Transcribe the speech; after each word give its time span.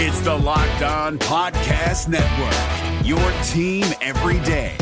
It's 0.00 0.20
the 0.20 0.32
Locked 0.32 0.82
On 0.82 1.18
Podcast 1.18 2.06
Network, 2.06 3.04
your 3.04 3.18
team 3.42 3.84
every 4.00 4.38
day. 4.46 4.76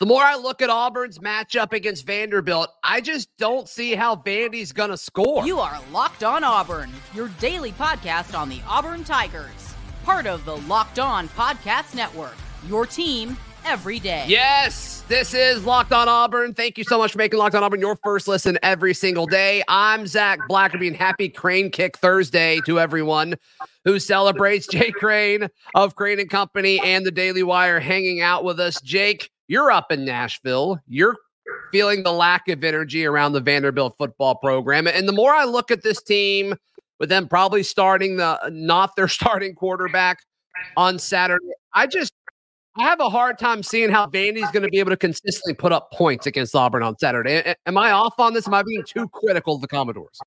The 0.00 0.04
more 0.04 0.24
I 0.24 0.34
look 0.34 0.60
at 0.60 0.70
Auburn's 0.70 1.20
matchup 1.20 1.72
against 1.72 2.04
Vanderbilt, 2.04 2.68
I 2.82 3.00
just 3.00 3.28
don't 3.36 3.68
see 3.68 3.94
how 3.94 4.16
Vandy's 4.16 4.72
going 4.72 4.90
to 4.90 4.96
score. 4.96 5.46
You 5.46 5.60
are 5.60 5.80
Locked 5.92 6.24
On 6.24 6.42
Auburn, 6.42 6.90
your 7.14 7.28
daily 7.38 7.70
podcast 7.70 8.36
on 8.36 8.48
the 8.48 8.60
Auburn 8.66 9.04
Tigers, 9.04 9.74
part 10.02 10.26
of 10.26 10.44
the 10.44 10.56
Locked 10.56 10.98
On 10.98 11.28
Podcast 11.28 11.94
Network, 11.94 12.34
your 12.66 12.86
team 12.86 13.36
every 13.68 13.98
day. 13.98 14.24
Yes, 14.26 15.04
this 15.08 15.34
is 15.34 15.62
Locked 15.62 15.92
On 15.92 16.08
Auburn. 16.08 16.54
Thank 16.54 16.78
you 16.78 16.84
so 16.84 16.96
much 16.96 17.12
for 17.12 17.18
making 17.18 17.38
Locked 17.38 17.54
On 17.54 17.62
Auburn 17.62 17.80
your 17.80 17.96
first 18.02 18.26
listen 18.26 18.58
every 18.62 18.94
single 18.94 19.26
day. 19.26 19.62
I'm 19.68 20.06
Zac 20.06 20.38
Blackerby, 20.48 20.86
and 20.86 20.96
happy 20.96 21.28
Crane 21.28 21.70
Kick 21.70 21.98
Thursday 21.98 22.60
to 22.64 22.80
everyone 22.80 23.34
who 23.84 23.98
celebrates 23.98 24.66
Jake 24.72 24.94
Crain 24.94 25.48
of 25.74 25.96
Crain 25.96 26.18
and 26.18 26.30
Company 26.30 26.80
and 26.82 27.04
the 27.04 27.10
Daily 27.10 27.42
Wire 27.42 27.78
hanging 27.78 28.22
out 28.22 28.42
with 28.42 28.58
us. 28.58 28.80
Jake, 28.80 29.30
you're 29.48 29.70
up 29.70 29.92
in 29.92 30.02
Nashville. 30.02 30.80
You're 30.88 31.16
feeling 31.70 32.04
the 32.04 32.12
lack 32.12 32.48
of 32.48 32.64
energy 32.64 33.04
around 33.04 33.34
the 33.34 33.40
Vanderbilt 33.40 33.98
football 33.98 34.36
program. 34.36 34.86
And 34.86 35.06
the 35.06 35.12
more 35.12 35.34
I 35.34 35.44
look 35.44 35.70
at 35.70 35.82
this 35.82 36.02
team, 36.02 36.54
with 36.98 37.10
them 37.10 37.28
probably 37.28 37.62
starting 37.62 38.16
the 38.16 38.40
not 38.50 38.96
their 38.96 39.08
starting 39.08 39.54
quarterback 39.54 40.20
on 40.78 40.98
Saturday, 40.98 41.44
I 41.74 41.86
just 41.86 42.14
I 42.78 42.84
have 42.84 43.00
a 43.00 43.10
hard 43.10 43.38
time 43.38 43.62
seeing 43.62 43.90
how 43.90 44.06
Vandy's 44.06 44.50
going 44.52 44.62
to 44.62 44.68
be 44.68 44.78
able 44.78 44.90
to 44.90 44.96
consistently 44.96 45.54
put 45.54 45.72
up 45.72 45.90
points 45.92 46.26
against 46.26 46.54
Auburn 46.54 46.82
on 46.82 46.96
Saturday. 46.98 47.54
Am 47.66 47.76
I 47.76 47.90
off 47.90 48.18
on 48.18 48.34
this? 48.34 48.46
Am 48.46 48.54
I 48.54 48.62
being 48.62 48.84
too 48.84 49.08
critical 49.08 49.56
of 49.56 49.60
the 49.60 49.68
Commodores? 49.68 50.20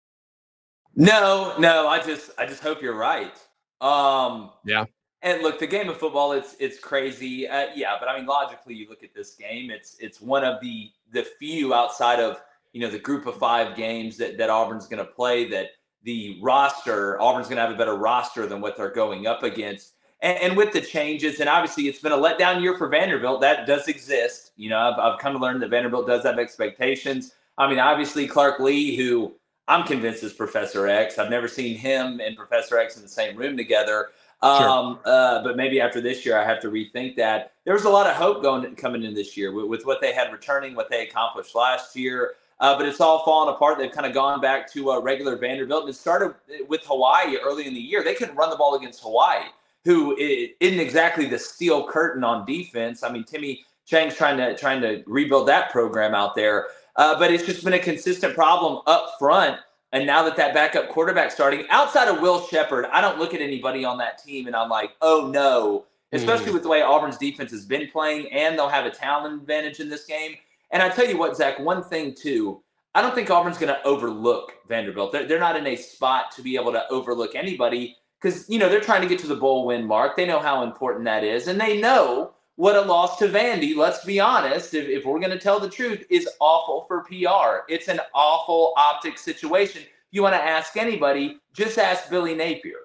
No, 0.95 1.55
no. 1.57 1.87
I 1.87 2.03
just 2.03 2.31
I 2.37 2.45
just 2.45 2.61
hope 2.61 2.81
you're 2.81 2.97
right. 2.97 3.37
Um, 3.79 4.51
yeah. 4.65 4.85
And 5.21 5.41
look, 5.43 5.59
the 5.59 5.67
game 5.67 5.87
of 5.87 5.97
football, 5.97 6.33
it's 6.33 6.55
it's 6.59 6.79
crazy. 6.79 7.47
Uh, 7.47 7.67
yeah, 7.75 7.95
but 7.99 8.09
I 8.09 8.17
mean, 8.17 8.25
logically, 8.25 8.73
you 8.73 8.89
look 8.89 9.03
at 9.03 9.13
this 9.13 9.35
game. 9.35 9.71
It's 9.71 9.95
it's 9.99 10.19
one 10.19 10.43
of 10.43 10.59
the 10.61 10.91
the 11.11 11.25
few 11.39 11.73
outside 11.73 12.19
of 12.19 12.41
you 12.73 12.81
know 12.81 12.89
the 12.89 12.99
group 12.99 13.27
of 13.27 13.37
five 13.37 13.77
games 13.77 14.17
that 14.17 14.37
that 14.37 14.49
Auburn's 14.49 14.87
going 14.87 15.05
to 15.05 15.11
play 15.11 15.47
that 15.49 15.67
the 16.03 16.39
roster 16.41 17.21
Auburn's 17.21 17.47
going 17.47 17.57
to 17.57 17.61
have 17.61 17.71
a 17.71 17.77
better 17.77 17.95
roster 17.95 18.47
than 18.47 18.59
what 18.59 18.75
they're 18.75 18.91
going 18.91 19.27
up 19.27 19.43
against. 19.43 19.93
And, 20.21 20.37
and, 20.37 20.57
with 20.57 20.71
the 20.71 20.81
changes, 20.81 21.39
and 21.39 21.49
obviously 21.49 21.87
it's 21.87 21.99
been 21.99 22.11
a 22.11 22.17
letdown 22.17 22.61
year 22.61 22.77
for 22.77 22.87
Vanderbilt. 22.87 23.41
That 23.41 23.65
does 23.65 23.87
exist. 23.87 24.51
You 24.55 24.69
know, 24.69 24.77
I've, 24.77 24.99
I've 24.99 25.19
come 25.19 25.33
to 25.33 25.39
learn 25.39 25.59
that 25.59 25.69
Vanderbilt 25.69 26.05
does 26.05 26.23
have 26.23 26.37
expectations. 26.37 27.33
I 27.57 27.67
mean, 27.67 27.79
obviously 27.79 28.27
Clark 28.27 28.59
Lea, 28.59 28.95
who 28.95 29.33
I'm 29.67 29.85
convinced 29.85 30.23
is 30.23 30.33
Professor 30.33 30.87
X. 30.87 31.17
I've 31.17 31.29
never 31.29 31.47
seen 31.47 31.75
him 31.75 32.19
and 32.19 32.35
Professor 32.35 32.77
X 32.77 32.97
in 32.97 33.03
the 33.03 33.09
same 33.09 33.35
room 33.35 33.57
together. 33.57 34.09
Um, 34.43 34.59
sure. 34.59 34.99
uh, 35.05 35.43
but 35.43 35.55
maybe 35.55 35.79
after 35.79 36.01
this 36.01 36.25
year, 36.25 36.37
I 36.37 36.43
have 36.43 36.59
to 36.61 36.69
rethink 36.69 37.15
that. 37.15 37.53
There 37.63 37.73
was 37.73 37.85
a 37.85 37.89
lot 37.89 38.07
of 38.07 38.15
hope 38.15 38.41
going 38.41 38.75
coming 38.75 39.03
in 39.03 39.13
this 39.13 39.37
year 39.37 39.51
with, 39.51 39.67
with 39.67 39.85
what 39.85 40.01
they 40.01 40.13
had 40.13 40.31
returning, 40.31 40.75
what 40.75 40.89
they 40.89 41.07
accomplished 41.07 41.55
last 41.55 41.95
year. 41.95 42.33
Uh, 42.59 42.77
but 42.77 42.87
it's 42.87 43.01
all 43.01 43.23
fallen 43.25 43.53
apart. 43.53 43.79
They've 43.79 43.91
kind 43.91 44.05
of 44.05 44.13
gone 44.13 44.39
back 44.39 44.71
to 44.73 44.91
a 44.91 45.01
regular 45.01 45.35
Vanderbilt. 45.35 45.81
And 45.81 45.89
it 45.89 45.95
started 45.95 46.35
with 46.67 46.81
Hawaii 46.85 47.37
early 47.37 47.65
in 47.65 47.73
the 47.73 47.79
year. 47.79 48.03
They 48.03 48.13
couldn't 48.13 48.35
run 48.35 48.51
the 48.51 48.55
ball 48.55 48.75
against 48.75 49.01
Hawaii 49.01 49.45
who 49.85 50.15
isn't 50.17 50.79
exactly 50.79 51.25
the 51.25 51.39
steel 51.39 51.87
curtain 51.87 52.23
on 52.23 52.45
defense. 52.45 53.03
I 53.03 53.11
mean, 53.11 53.23
Timmy 53.23 53.65
Chang's 53.85 54.15
trying 54.15 54.37
to 54.37 54.55
trying 54.55 54.81
to 54.81 55.03
rebuild 55.05 55.47
that 55.47 55.71
program 55.71 56.13
out 56.13 56.35
there, 56.35 56.67
uh, 56.95 57.17
but 57.17 57.31
it's 57.31 57.45
just 57.45 57.63
been 57.63 57.73
a 57.73 57.79
consistent 57.79 58.35
problem 58.35 58.81
up 58.87 59.13
front. 59.19 59.59
And 59.93 60.05
now 60.05 60.23
that 60.23 60.37
that 60.37 60.53
backup 60.53 60.87
quarterback 60.89 61.31
starting 61.31 61.65
outside 61.69 62.07
of 62.07 62.21
Will 62.21 62.47
Sheppard, 62.47 62.85
I 62.93 63.01
don't 63.01 63.19
look 63.19 63.33
at 63.33 63.41
anybody 63.41 63.83
on 63.83 63.97
that 63.97 64.23
team 64.23 64.47
and 64.47 64.55
I'm 64.55 64.69
like, 64.69 64.91
oh 65.01 65.29
no, 65.33 65.85
especially 66.13 66.51
mm. 66.51 66.53
with 66.53 66.63
the 66.63 66.69
way 66.69 66.81
Auburn's 66.81 67.17
defense 67.17 67.51
has 67.51 67.65
been 67.65 67.89
playing, 67.89 68.31
and 68.31 68.57
they'll 68.57 68.69
have 68.69 68.85
a 68.85 68.91
talent 68.91 69.41
advantage 69.41 69.79
in 69.79 69.89
this 69.89 70.05
game. 70.05 70.35
And 70.71 70.81
I 70.81 70.87
tell 70.89 71.05
you 71.05 71.17
what, 71.17 71.35
Zac, 71.35 71.59
one 71.59 71.83
thing 71.83 72.13
too, 72.13 72.61
I 72.95 73.01
don't 73.01 73.15
think 73.15 73.29
Auburn's 73.29 73.57
going 73.57 73.73
to 73.73 73.83
overlook 73.83 74.53
Vanderbilt. 74.67 75.11
They're, 75.11 75.25
they're 75.25 75.39
not 75.39 75.57
in 75.57 75.67
a 75.67 75.75
spot 75.75 76.31
to 76.35 76.41
be 76.41 76.55
able 76.55 76.71
to 76.71 76.87
overlook 76.89 77.35
anybody 77.35 77.97
because 78.21 78.47
you 78.49 78.59
know 78.59 78.69
they're 78.69 78.81
trying 78.81 79.01
to 79.01 79.07
get 79.07 79.19
to 79.19 79.27
the 79.27 79.35
bowl 79.35 79.65
win 79.65 79.85
mark. 79.85 80.15
They 80.15 80.25
know 80.25 80.39
how 80.39 80.63
important 80.63 81.05
that 81.05 81.23
is, 81.23 81.47
and 81.47 81.59
they 81.59 81.79
know 81.79 82.33
what 82.55 82.75
a 82.75 82.81
loss 82.81 83.17
to 83.17 83.27
Vandy. 83.27 83.75
Let's 83.75 84.05
be 84.05 84.19
honest. 84.19 84.73
If, 84.73 84.87
if 84.87 85.05
we're 85.05 85.19
going 85.19 85.31
to 85.31 85.39
tell 85.39 85.59
the 85.59 85.69
truth, 85.69 86.05
is 86.09 86.29
awful 86.39 86.85
for 86.87 87.03
PR. 87.03 87.71
It's 87.71 87.87
an 87.87 87.99
awful 88.13 88.73
optic 88.77 89.17
situation. 89.17 89.83
You 90.11 90.21
want 90.21 90.35
to 90.35 90.41
ask 90.41 90.77
anybody? 90.77 91.39
Just 91.53 91.77
ask 91.77 92.09
Billy 92.09 92.35
Napier. 92.35 92.75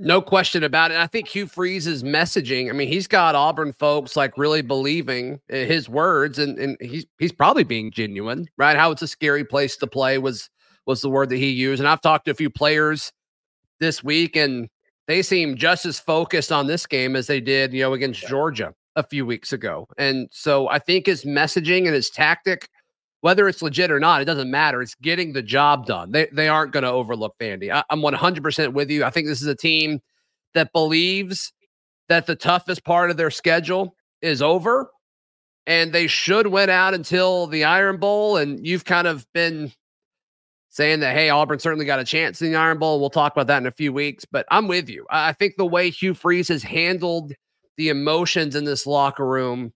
No 0.00 0.20
question 0.20 0.64
about 0.64 0.90
it. 0.90 0.96
I 0.96 1.06
think 1.06 1.28
Hugh 1.28 1.46
Freeze's 1.46 2.02
messaging. 2.02 2.68
I 2.68 2.72
mean, 2.72 2.88
he's 2.88 3.06
got 3.06 3.36
Auburn 3.36 3.72
folks 3.72 4.16
like 4.16 4.36
really 4.36 4.62
believing 4.62 5.40
eh, 5.50 5.66
his 5.66 5.88
words, 5.88 6.38
and, 6.40 6.58
and 6.58 6.76
he's 6.80 7.06
he's 7.18 7.32
probably 7.32 7.62
being 7.62 7.92
genuine, 7.92 8.48
right? 8.58 8.76
How 8.76 8.90
it's 8.90 9.02
a 9.02 9.06
scary 9.06 9.44
place 9.44 9.76
to 9.76 9.86
play 9.86 10.18
was 10.18 10.50
was 10.84 11.00
the 11.00 11.08
word 11.08 11.28
that 11.28 11.36
he 11.36 11.50
used. 11.50 11.80
And 11.80 11.88
I've 11.88 12.00
talked 12.00 12.24
to 12.24 12.32
a 12.32 12.34
few 12.34 12.50
players 12.50 13.12
this 13.80 14.02
week, 14.02 14.36
and 14.36 14.68
they 15.06 15.22
seem 15.22 15.56
just 15.56 15.86
as 15.86 15.98
focused 16.00 16.52
on 16.52 16.66
this 16.66 16.86
game 16.86 17.16
as 17.16 17.26
they 17.26 17.40
did, 17.40 17.72
you 17.72 17.82
know, 17.82 17.92
against 17.92 18.22
yeah. 18.22 18.28
Georgia 18.28 18.74
a 18.96 19.02
few 19.02 19.26
weeks 19.26 19.52
ago. 19.52 19.86
And 19.98 20.28
so 20.30 20.68
I 20.68 20.78
think 20.78 21.06
his 21.06 21.24
messaging 21.24 21.86
and 21.86 21.94
his 21.94 22.10
tactic, 22.10 22.68
whether 23.20 23.48
it's 23.48 23.62
legit 23.62 23.90
or 23.90 24.00
not, 24.00 24.22
it 24.22 24.26
doesn't 24.26 24.50
matter. 24.50 24.80
It's 24.80 24.94
getting 24.96 25.32
the 25.32 25.42
job 25.42 25.86
done. 25.86 26.12
They 26.12 26.28
they 26.32 26.48
aren't 26.48 26.72
going 26.72 26.84
to 26.84 26.90
overlook 26.90 27.34
Vandy. 27.40 27.72
I, 27.72 27.84
I'm 27.90 28.00
100% 28.00 28.72
with 28.72 28.90
you. 28.90 29.04
I 29.04 29.10
think 29.10 29.26
this 29.26 29.42
is 29.42 29.48
a 29.48 29.56
team 29.56 30.00
that 30.54 30.72
believes 30.72 31.52
that 32.08 32.26
the 32.26 32.36
toughest 32.36 32.84
part 32.84 33.10
of 33.10 33.16
their 33.16 33.30
schedule 33.30 33.96
is 34.22 34.40
over 34.40 34.88
and 35.66 35.92
they 35.92 36.06
should 36.06 36.46
win 36.46 36.70
out 36.70 36.94
until 36.94 37.46
the 37.46 37.64
Iron 37.64 37.96
Bowl. 37.96 38.36
And 38.36 38.64
you've 38.66 38.84
kind 38.84 39.06
of 39.06 39.26
been 39.32 39.72
saying 40.74 40.98
that, 40.98 41.14
hey, 41.14 41.30
Auburn 41.30 41.60
certainly 41.60 41.84
got 41.84 42.00
a 42.00 42.04
chance 42.04 42.42
in 42.42 42.50
the 42.50 42.58
Iron 42.58 42.78
Bowl. 42.78 42.98
We'll 42.98 43.08
talk 43.08 43.32
about 43.32 43.46
that 43.46 43.58
in 43.58 43.66
a 43.68 43.70
few 43.70 43.92
weeks. 43.92 44.24
But 44.24 44.44
I'm 44.50 44.66
with 44.66 44.88
you. 44.88 45.06
I 45.08 45.32
think 45.32 45.54
the 45.56 45.64
way 45.64 45.88
Hugh 45.88 46.14
Freeze 46.14 46.48
has 46.48 46.64
handled 46.64 47.32
the 47.76 47.90
emotions 47.90 48.56
in 48.56 48.64
this 48.64 48.84
locker 48.84 49.24
room 49.24 49.72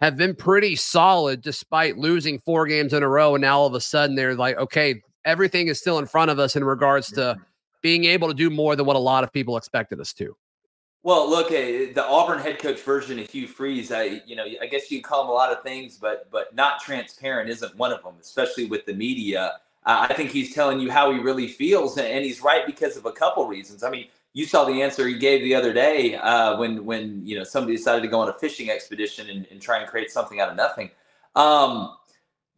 have 0.00 0.16
been 0.16 0.34
pretty 0.34 0.74
solid 0.74 1.40
despite 1.40 1.98
losing 1.98 2.40
four 2.40 2.66
games 2.66 2.92
in 2.92 3.04
a 3.04 3.08
row. 3.08 3.36
And 3.36 3.42
now 3.42 3.60
all 3.60 3.68
of 3.68 3.74
a 3.74 3.80
sudden 3.80 4.16
they're 4.16 4.34
like, 4.34 4.56
okay, 4.58 5.02
everything 5.24 5.68
is 5.68 5.78
still 5.78 6.00
in 6.00 6.06
front 6.06 6.32
of 6.32 6.40
us 6.40 6.56
in 6.56 6.64
regards 6.64 7.12
to 7.12 7.36
being 7.80 8.04
able 8.06 8.26
to 8.26 8.34
do 8.34 8.50
more 8.50 8.74
than 8.74 8.86
what 8.86 8.96
a 8.96 8.98
lot 8.98 9.22
of 9.22 9.32
people 9.32 9.56
expected 9.56 10.00
us 10.00 10.12
to. 10.14 10.36
Well, 11.04 11.30
look, 11.30 11.52
uh, 11.52 11.92
the 11.94 12.04
Auburn 12.04 12.40
head 12.40 12.58
coach 12.58 12.80
version 12.80 13.20
of 13.20 13.30
Hugh 13.30 13.46
Freeze, 13.46 13.92
I, 13.92 14.20
you 14.26 14.34
know, 14.34 14.46
I 14.60 14.66
guess 14.66 14.90
you 14.90 14.98
can 14.98 15.04
call 15.04 15.22
him 15.22 15.28
a 15.28 15.32
lot 15.32 15.52
of 15.52 15.62
things, 15.62 15.96
but 15.96 16.28
but 16.32 16.52
not 16.56 16.80
transparent 16.80 17.50
isn't 17.50 17.76
one 17.76 17.92
of 17.92 18.02
them, 18.02 18.14
especially 18.20 18.64
with 18.64 18.84
the 18.84 18.94
media. 18.94 19.52
Uh, 19.86 20.06
I 20.08 20.14
think 20.14 20.30
he's 20.30 20.54
telling 20.54 20.80
you 20.80 20.90
how 20.90 21.12
he 21.12 21.18
really 21.18 21.48
feels, 21.48 21.98
and 21.98 22.24
he's 22.24 22.42
right 22.42 22.66
because 22.66 22.96
of 22.96 23.06
a 23.06 23.12
couple 23.12 23.46
reasons. 23.46 23.82
I 23.82 23.90
mean, 23.90 24.06
you 24.32 24.46
saw 24.46 24.64
the 24.64 24.82
answer 24.82 25.06
he 25.06 25.18
gave 25.18 25.42
the 25.42 25.54
other 25.54 25.72
day 25.72 26.16
uh, 26.16 26.56
when 26.56 26.84
when 26.84 27.24
you 27.26 27.38
know 27.38 27.44
somebody 27.44 27.76
decided 27.76 28.02
to 28.02 28.08
go 28.08 28.20
on 28.20 28.28
a 28.28 28.32
fishing 28.34 28.70
expedition 28.70 29.30
and, 29.30 29.46
and 29.50 29.60
try 29.60 29.78
and 29.78 29.88
create 29.88 30.10
something 30.10 30.40
out 30.40 30.48
of 30.48 30.56
nothing. 30.56 30.90
Um, 31.36 31.96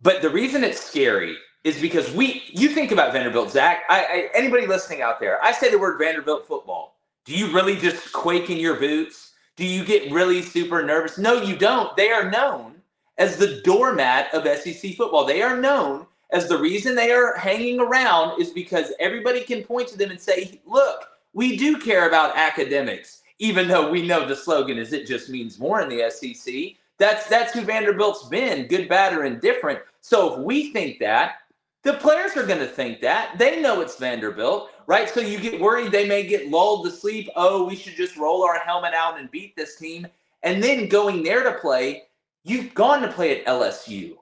but 0.03 0.23
the 0.23 0.31
reason 0.31 0.65
it's 0.65 0.81
scary 0.81 1.37
is 1.65 1.81
because 1.81 2.13
we 2.13 2.45
you 2.49 2.69
think 2.69 2.93
about 2.93 3.13
Vanderbilt, 3.13 3.51
Zac. 3.51 3.83
I, 3.89 4.05
I, 4.05 4.31
anybody 4.35 4.67
listening 4.67 5.03
out 5.03 5.21
there, 5.21 5.43
I 5.43 5.53
say 5.53 5.71
the 5.71 5.79
word 5.79 5.99
Vanderbilt 5.99 6.47
football. 6.47 6.97
Do 7.25 7.35
you 7.35 7.53
really 7.53 7.77
just 7.77 8.13
quake 8.13 8.51
in 8.51 8.57
your 8.57 8.77
boots? 8.77 9.33
Do 9.57 9.67
you 9.67 9.85
get 9.85 10.13
really 10.13 10.43
super 10.43 10.83
nervous? 10.85 11.19
No, 11.19 11.43
you 11.43 11.57
don't. 11.57 11.97
They 11.97 12.11
are 12.11 12.31
known 12.31 12.77
as 13.19 13.37
the 13.37 13.61
doormat 13.65 14.33
of 14.33 14.47
SEC 14.59 14.95
football. 14.95 15.25
They 15.25 15.43
are 15.43 15.59
known 15.59 16.07
as 16.37 16.49
the 16.49 16.59
reason 16.59 16.95
they 16.95 17.13
are 17.13 17.35
hanging 17.39 17.81
around 17.81 18.39
is 18.39 18.51
because 18.51 18.93
everybody 19.01 19.41
can 19.41 19.65
point 19.65 19.89
to 19.89 19.97
them 19.97 20.11
and 20.11 20.21
say, 20.21 20.61
look, 20.67 21.09
we 21.33 21.57
do 21.57 21.79
care 21.79 22.07
about 22.07 22.37
academics, 22.37 23.23
even 23.39 23.67
though 23.67 23.91
we 23.91 24.07
know 24.07 24.29
the 24.29 24.37
slogan 24.37 24.77
is 24.77 24.93
it 24.93 25.07
just 25.07 25.31
means 25.31 25.59
more 25.59 25.81
in 25.81 25.89
the 25.89 26.11
SEC. 26.11 26.77
That's 26.99 27.27
that's 27.29 27.55
who 27.55 27.63
Vanderbilt's 27.63 28.25
been, 28.29 28.67
good, 28.67 28.87
bad, 28.87 29.15
or 29.15 29.25
indifferent. 29.25 29.81
So 30.03 30.35
if 30.35 30.41
we 30.41 30.75
think 30.75 30.99
that, 30.99 31.37
the 31.85 31.95
players 31.95 32.37
are 32.37 32.47
going 32.47 32.61
to 32.61 32.67
think 32.67 33.01
that. 33.01 33.39
They 33.39 33.63
know 33.63 33.81
it's 33.81 33.97
Vanderbilt, 33.97 34.69
right? 34.87 35.09
So 35.09 35.21
you 35.21 35.39
get 35.39 35.59
worried 35.59 35.91
they 35.91 36.07
may 36.07 36.27
get 36.27 36.51
lulled 36.51 36.85
to 36.85 36.91
sleep. 36.91 37.31
Oh, 37.35 37.65
we 37.65 37.77
should 37.77 37.97
just 37.97 38.19
roll 38.19 38.45
our 38.45 38.59
helmet 38.59 38.93
out 38.93 39.19
and 39.19 39.31
beat 39.31 39.57
this 39.57 39.77
team. 39.77 40.07
And 40.43 40.63
then 40.63 40.91
going 40.91 41.23
there 41.23 41.45
to 41.45 41.59
play, 41.61 42.03
you've 42.45 42.75
gone 42.75 43.01
to 43.01 43.09
play 43.09 43.41
at 43.41 43.47
LSU 43.47 44.17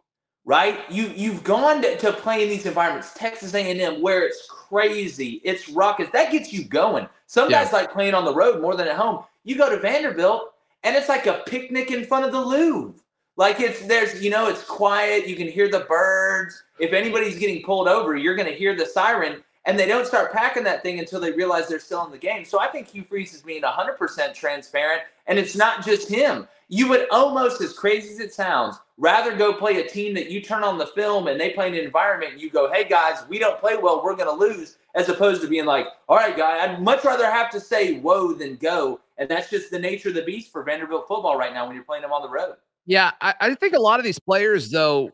right? 0.45 0.81
You 0.91 1.13
you've 1.15 1.45
gone 1.45 1.83
to, 1.83 1.97
to 1.99 2.13
play 2.13 2.43
in 2.43 2.49
these 2.49 2.67
environments, 2.67 3.15
Texas 3.15 3.55
A&M, 3.55 4.03
where 4.03 4.27
it's 4.27 4.47
crazy, 4.49 5.41
it's 5.45 5.69
ruckus. 5.69 6.09
That 6.13 6.31
gets 6.33 6.53
you 6.53 6.65
going. 6.65 7.09
Some 7.27 7.51
yeah. 7.51 7.65
guys 7.65 7.73
like 7.73 7.93
playing 7.93 8.15
on 8.15 8.25
the 8.25 8.35
road 8.35 8.61
more 8.61 8.77
than 8.77 8.89
at 8.89 8.97
home. 8.97 9.25
You 9.45 9.57
go 9.57 9.71
to 9.71 9.79
Vanderbilt, 9.79 10.53
and 10.83 10.97
it's 10.97 11.09
like 11.09 11.27
a 11.27 11.43
picnic 11.47 11.91
in 11.91 12.05
front 12.05 12.25
of 12.25 12.33
the 12.33 12.41
Louvre. 12.41 12.95
Like 13.37 13.59
it's 13.61 13.87
there's 13.87 14.23
you 14.23 14.31
know 14.31 14.49
it's 14.49 14.65
quiet. 14.65 15.27
You 15.27 15.37
can 15.37 15.49
hear 15.49 15.69
the 15.69 15.81
birds. 15.81 16.63
If 16.79 16.93
anybody's 16.93 17.39
getting 17.39 17.63
pulled 17.63 17.89
over, 17.89 18.17
you're 18.17 18.37
going 18.37 18.49
to 18.49 18.55
hear 18.55 18.77
the 18.77 18.87
siren. 18.87 19.43
And 19.67 19.79
they 19.79 19.87
don't 19.87 20.07
start 20.07 20.33
packing 20.33 20.65
that 20.65 20.83
thing 20.83 20.99
until 20.99 21.21
they 21.21 21.33
realize 21.33 21.69
they're 21.69 21.79
still 21.79 22.05
in 22.05 22.11
the 22.11 22.19
game. 22.19 22.45
So 22.45 22.61
I 22.61 22.69
think 22.69 22.89
Hugh 22.89 23.05
Freeze 23.05 23.35
is 23.35 23.43
being 23.43 23.63
100% 23.63 24.35
transparent, 24.35 25.03
and 25.27 25.39
it's 25.39 25.57
not 25.57 25.85
just 25.85 26.09
him. 26.09 26.47
You 26.69 26.89
would 26.89 27.07
almost, 27.11 27.61
as 27.61 27.73
crazy 27.73 28.11
as 28.11 28.21
it 28.21 28.35
sounds, 28.35 28.77
rather 28.97 29.37
go 29.37 29.53
play 29.53 29.81
a 29.81 29.89
team 29.89 30.15
that 30.15 30.31
you 30.31 30.41
turn 30.41 30.65
on 30.65 30.79
the 30.79 30.87
film 30.89 31.27
and 31.27 31.41
they 31.41 31.51
play 31.51 31.69
an 31.69 31.75
environment 31.75 32.33
and 32.33 32.41
you 32.41 32.51
go, 32.51 32.73
hey 32.73 32.89
guys, 32.89 33.25
we 33.29 33.39
don't 33.39 33.61
play 33.61 33.77
well, 33.77 34.03
we're 34.05 34.17
going 34.17 34.29
to 34.29 34.33
lose, 34.33 34.79
as 34.95 35.09
opposed 35.09 35.43
to 35.43 35.49
being 35.49 35.67
like, 35.67 35.87
all 36.09 36.17
right, 36.17 36.37
guy, 36.37 36.65
I'd 36.65 36.83
much 36.83 37.05
rather 37.05 37.31
have 37.31 37.51
to 37.51 37.61
say 37.61 37.99
whoa 37.99 38.33
than 38.33 38.57
go. 38.57 39.01
And 39.19 39.29
that's 39.29 39.51
just 39.51 39.71
the 39.71 39.79
nature 39.79 40.09
of 40.09 40.15
the 40.15 40.23
beast 40.23 40.53
for 40.53 40.63
Vanderbilt 40.63 41.07
football 41.07 41.39
right 41.39 41.53
now 41.53 41.67
when 41.67 41.75
you're 41.75 41.85
playing 41.85 42.03
them 42.03 42.13
on 42.13 42.23
the 42.23 42.29
road. 42.29 42.57
Yeah, 42.87 43.13
I, 43.21 43.35
I 43.41 43.55
think 43.55 43.75
a 43.75 43.79
lot 43.79 44.01
of 44.01 44.05
these 44.05 44.19
players, 44.19 44.71
though, 44.71 45.11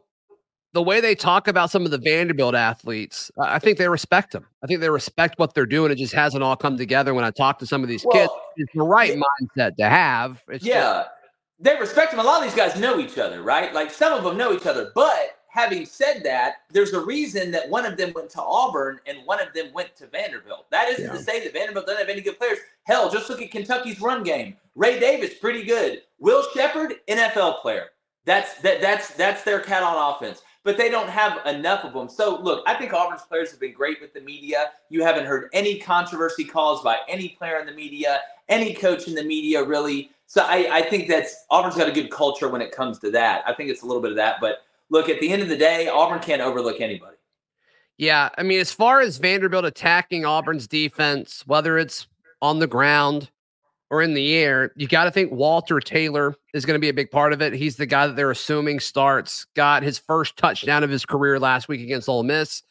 the 0.72 0.82
way 0.82 1.00
they 1.00 1.14
talk 1.14 1.49
about 1.49 1.70
some 1.70 1.84
of 1.84 1.90
the 1.90 1.99
Vanderbilt 1.99 2.55
athletes, 2.55 3.31
I 3.38 3.58
think 3.58 3.78
they 3.78 3.88
respect 3.88 4.32
them. 4.32 4.46
I 4.62 4.67
think 4.67 4.81
they 4.81 4.90
respect 4.90 5.38
what 5.38 5.55
they're 5.55 5.67
doing. 5.67 5.90
It 5.90 5.96
just 5.96 6.14
hasn't 6.14 6.43
all 6.43 6.56
come 6.56 6.76
together. 6.76 7.12
When 7.12 7.25
I 7.25 7.31
talk 7.31 7.58
to 7.61 7.67
some 7.67 7.82
of 7.82 7.88
these 7.88 8.05
well, 8.05 8.12
kids, 8.12 8.32
it's 8.56 8.72
the 8.75 8.82
right 8.82 9.19
mindset 9.19 9.76
to 9.76 9.88
have. 9.88 10.43
It's 10.49 10.64
yeah, 10.64 10.75
just, 10.81 11.08
they 11.58 11.76
respect 11.78 12.12
them. 12.12 12.20
A 12.20 12.22
lot 12.22 12.38
of 12.38 12.44
these 12.44 12.55
guys 12.55 12.78
know 12.78 13.00
each 13.00 13.19
other, 13.19 13.43
right? 13.43 13.75
Like 13.75 13.90
some 13.90 14.12
of 14.12 14.22
them 14.22 14.37
know 14.37 14.52
each 14.52 14.67
other. 14.67 14.93
But 14.94 15.38
having 15.49 15.84
said 15.84 16.22
that, 16.22 16.62
there's 16.70 16.93
a 16.93 17.00
reason 17.05 17.50
that 17.50 17.69
one 17.69 17.84
of 17.84 17.96
them 17.96 18.12
went 18.14 18.31
to 18.31 18.43
Auburn 18.43 19.00
and 19.06 19.19
one 19.25 19.40
of 19.40 19.52
them 19.52 19.73
went 19.73 19.96
to 19.96 20.06
Vanderbilt. 20.06 20.70
That 20.70 20.88
isn't 20.88 21.05
yeah. 21.05 21.12
to 21.12 21.19
say 21.19 21.43
that 21.43 21.52
Vanderbilt 21.52 21.87
doesn't 21.87 22.00
have 22.00 22.08
any 22.08 22.20
good 22.20 22.38
players. 22.38 22.58
Hell, 22.84 23.11
just 23.11 23.28
look 23.28 23.43
at 23.43 23.50
Kentucky's 23.50 24.00
run 24.00 24.23
game. 24.23 24.56
Ray 24.76 25.00
Davis, 25.00 25.34
pretty 25.34 25.64
good. 25.64 26.02
Will 26.20 26.44
Sheppard, 26.55 26.94
NFL 27.08 27.61
player. 27.61 27.87
That's 28.26 28.61
that 28.61 28.81
that's 28.82 29.14
that's 29.14 29.43
their 29.44 29.61
cat 29.61 29.82
on 29.82 30.14
offense 30.14 30.43
but 30.64 30.76
they 30.76 30.90
don't 30.90 31.08
have 31.08 31.44
enough 31.46 31.84
of 31.84 31.92
them. 31.92 32.08
So, 32.08 32.40
look, 32.40 32.62
I 32.66 32.74
think 32.74 32.92
Auburn's 32.92 33.22
players 33.22 33.50
have 33.50 33.60
been 33.60 33.72
great 33.72 34.00
with 34.00 34.12
the 34.12 34.20
media. 34.20 34.72
You 34.88 35.02
haven't 35.02 35.24
heard 35.24 35.48
any 35.52 35.78
controversy 35.78 36.44
calls 36.44 36.82
by 36.82 36.98
any 37.08 37.30
player 37.30 37.58
in 37.58 37.66
the 37.66 37.72
media, 37.72 38.20
any 38.48 38.74
coach 38.74 39.08
in 39.08 39.14
the 39.14 39.24
media, 39.24 39.62
really. 39.62 40.10
So, 40.26 40.42
I, 40.42 40.68
I 40.70 40.82
think 40.82 41.08
that's 41.08 41.44
Auburn's 41.50 41.76
got 41.76 41.88
a 41.88 41.92
good 41.92 42.10
culture 42.10 42.48
when 42.48 42.60
it 42.60 42.72
comes 42.72 42.98
to 43.00 43.10
that. 43.12 43.42
I 43.46 43.54
think 43.54 43.70
it's 43.70 43.82
a 43.82 43.86
little 43.86 44.02
bit 44.02 44.10
of 44.10 44.16
that. 44.16 44.36
But 44.40 44.58
look, 44.90 45.08
at 45.08 45.20
the 45.20 45.30
end 45.30 45.42
of 45.42 45.48
the 45.48 45.56
day, 45.56 45.88
Auburn 45.88 46.20
can't 46.20 46.42
overlook 46.42 46.80
anybody. 46.80 47.16
Yeah. 47.96 48.30
I 48.36 48.42
mean, 48.42 48.60
as 48.60 48.72
far 48.72 49.00
as 49.00 49.18
Vanderbilt 49.18 49.64
attacking 49.64 50.24
Auburn's 50.24 50.66
defense, 50.66 51.44
whether 51.46 51.78
it's 51.78 52.06
on 52.42 52.58
the 52.58 52.66
ground, 52.66 53.30
or 53.90 54.00
in 54.00 54.14
the 54.14 54.34
air, 54.37 54.72
you 54.76 54.87
got 54.87 55.04
to 55.04 55.10
think 55.10 55.32
Walter 55.32 55.81
Taylor 55.81 56.34
is 56.54 56.64
going 56.64 56.76
to 56.76 56.81
be 56.81 56.88
a 56.88 56.94
big 56.94 57.10
part 57.10 57.32
of 57.32 57.42
it. 57.42 57.52
He's 57.52 57.76
the 57.76 57.87
guy 57.87 58.06
that 58.06 58.14
they're 58.14 58.31
assuming 58.31 58.78
starts, 58.78 59.46
got 59.56 59.82
his 59.82 59.98
first 59.98 60.37
touchdown 60.37 60.84
of 60.84 60.90
his 60.90 61.04
career 61.04 61.38
last 61.40 61.69
week 61.69 61.81
against 61.81 62.08
Ole 62.08 62.22
Miss. 62.22 62.62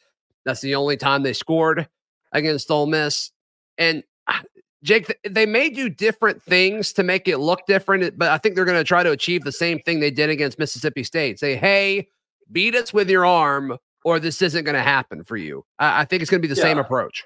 That's 0.44 0.62
the 0.62 0.74
only 0.74 0.96
time 0.96 1.22
they 1.22 1.34
scored 1.34 1.86
against 2.32 2.70
Ole 2.70 2.86
Miss. 2.86 3.30
And 3.76 4.02
ah, 4.28 4.42
Jake, 4.82 5.14
they 5.28 5.44
may 5.44 5.68
do 5.68 5.90
different 5.90 6.42
things 6.42 6.94
to 6.94 7.02
make 7.02 7.28
it 7.28 7.36
look 7.36 7.66
different, 7.66 8.18
but 8.18 8.30
I 8.30 8.38
think 8.38 8.54
they're 8.54 8.64
going 8.64 8.78
to 8.78 8.84
try 8.84 9.02
to 9.02 9.10
achieve 9.10 9.44
the 9.44 9.52
same 9.52 9.78
thing 9.80 10.00
they 10.00 10.10
did 10.10 10.30
against 10.30 10.58
Mississippi 10.58 11.04
State. 11.04 11.38
Say, 11.38 11.54
hey, 11.54 12.08
beat 12.50 12.74
us 12.74 12.94
with 12.94 13.10
your 13.10 13.26
arm, 13.26 13.76
or 14.04 14.18
this 14.18 14.40
isn't 14.40 14.64
going 14.64 14.74
to 14.74 14.82
happen 14.82 15.22
for 15.22 15.36
you. 15.36 15.66
I, 15.78 16.00
I 16.00 16.04
think 16.06 16.22
it's 16.22 16.30
going 16.30 16.40
to 16.40 16.48
be 16.48 16.52
the 16.52 16.58
yeah. 16.58 16.66
same 16.66 16.78
approach. 16.78 17.24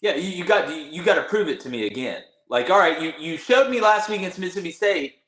Yeah, 0.00 0.14
you, 0.14 0.28
you 0.28 0.44
got 0.44 0.68
you, 0.68 0.76
you 0.76 1.02
got 1.02 1.16
to 1.16 1.22
prove 1.22 1.48
it 1.48 1.58
to 1.60 1.68
me 1.68 1.86
again. 1.86 2.22
Like, 2.52 2.68
all 2.68 2.78
right, 2.78 3.00
you 3.00 3.14
you 3.18 3.38
showed 3.38 3.70
me 3.70 3.80
last 3.80 4.10
week 4.10 4.18
against 4.18 4.38
Mississippi 4.38 4.72
State. 4.72 5.20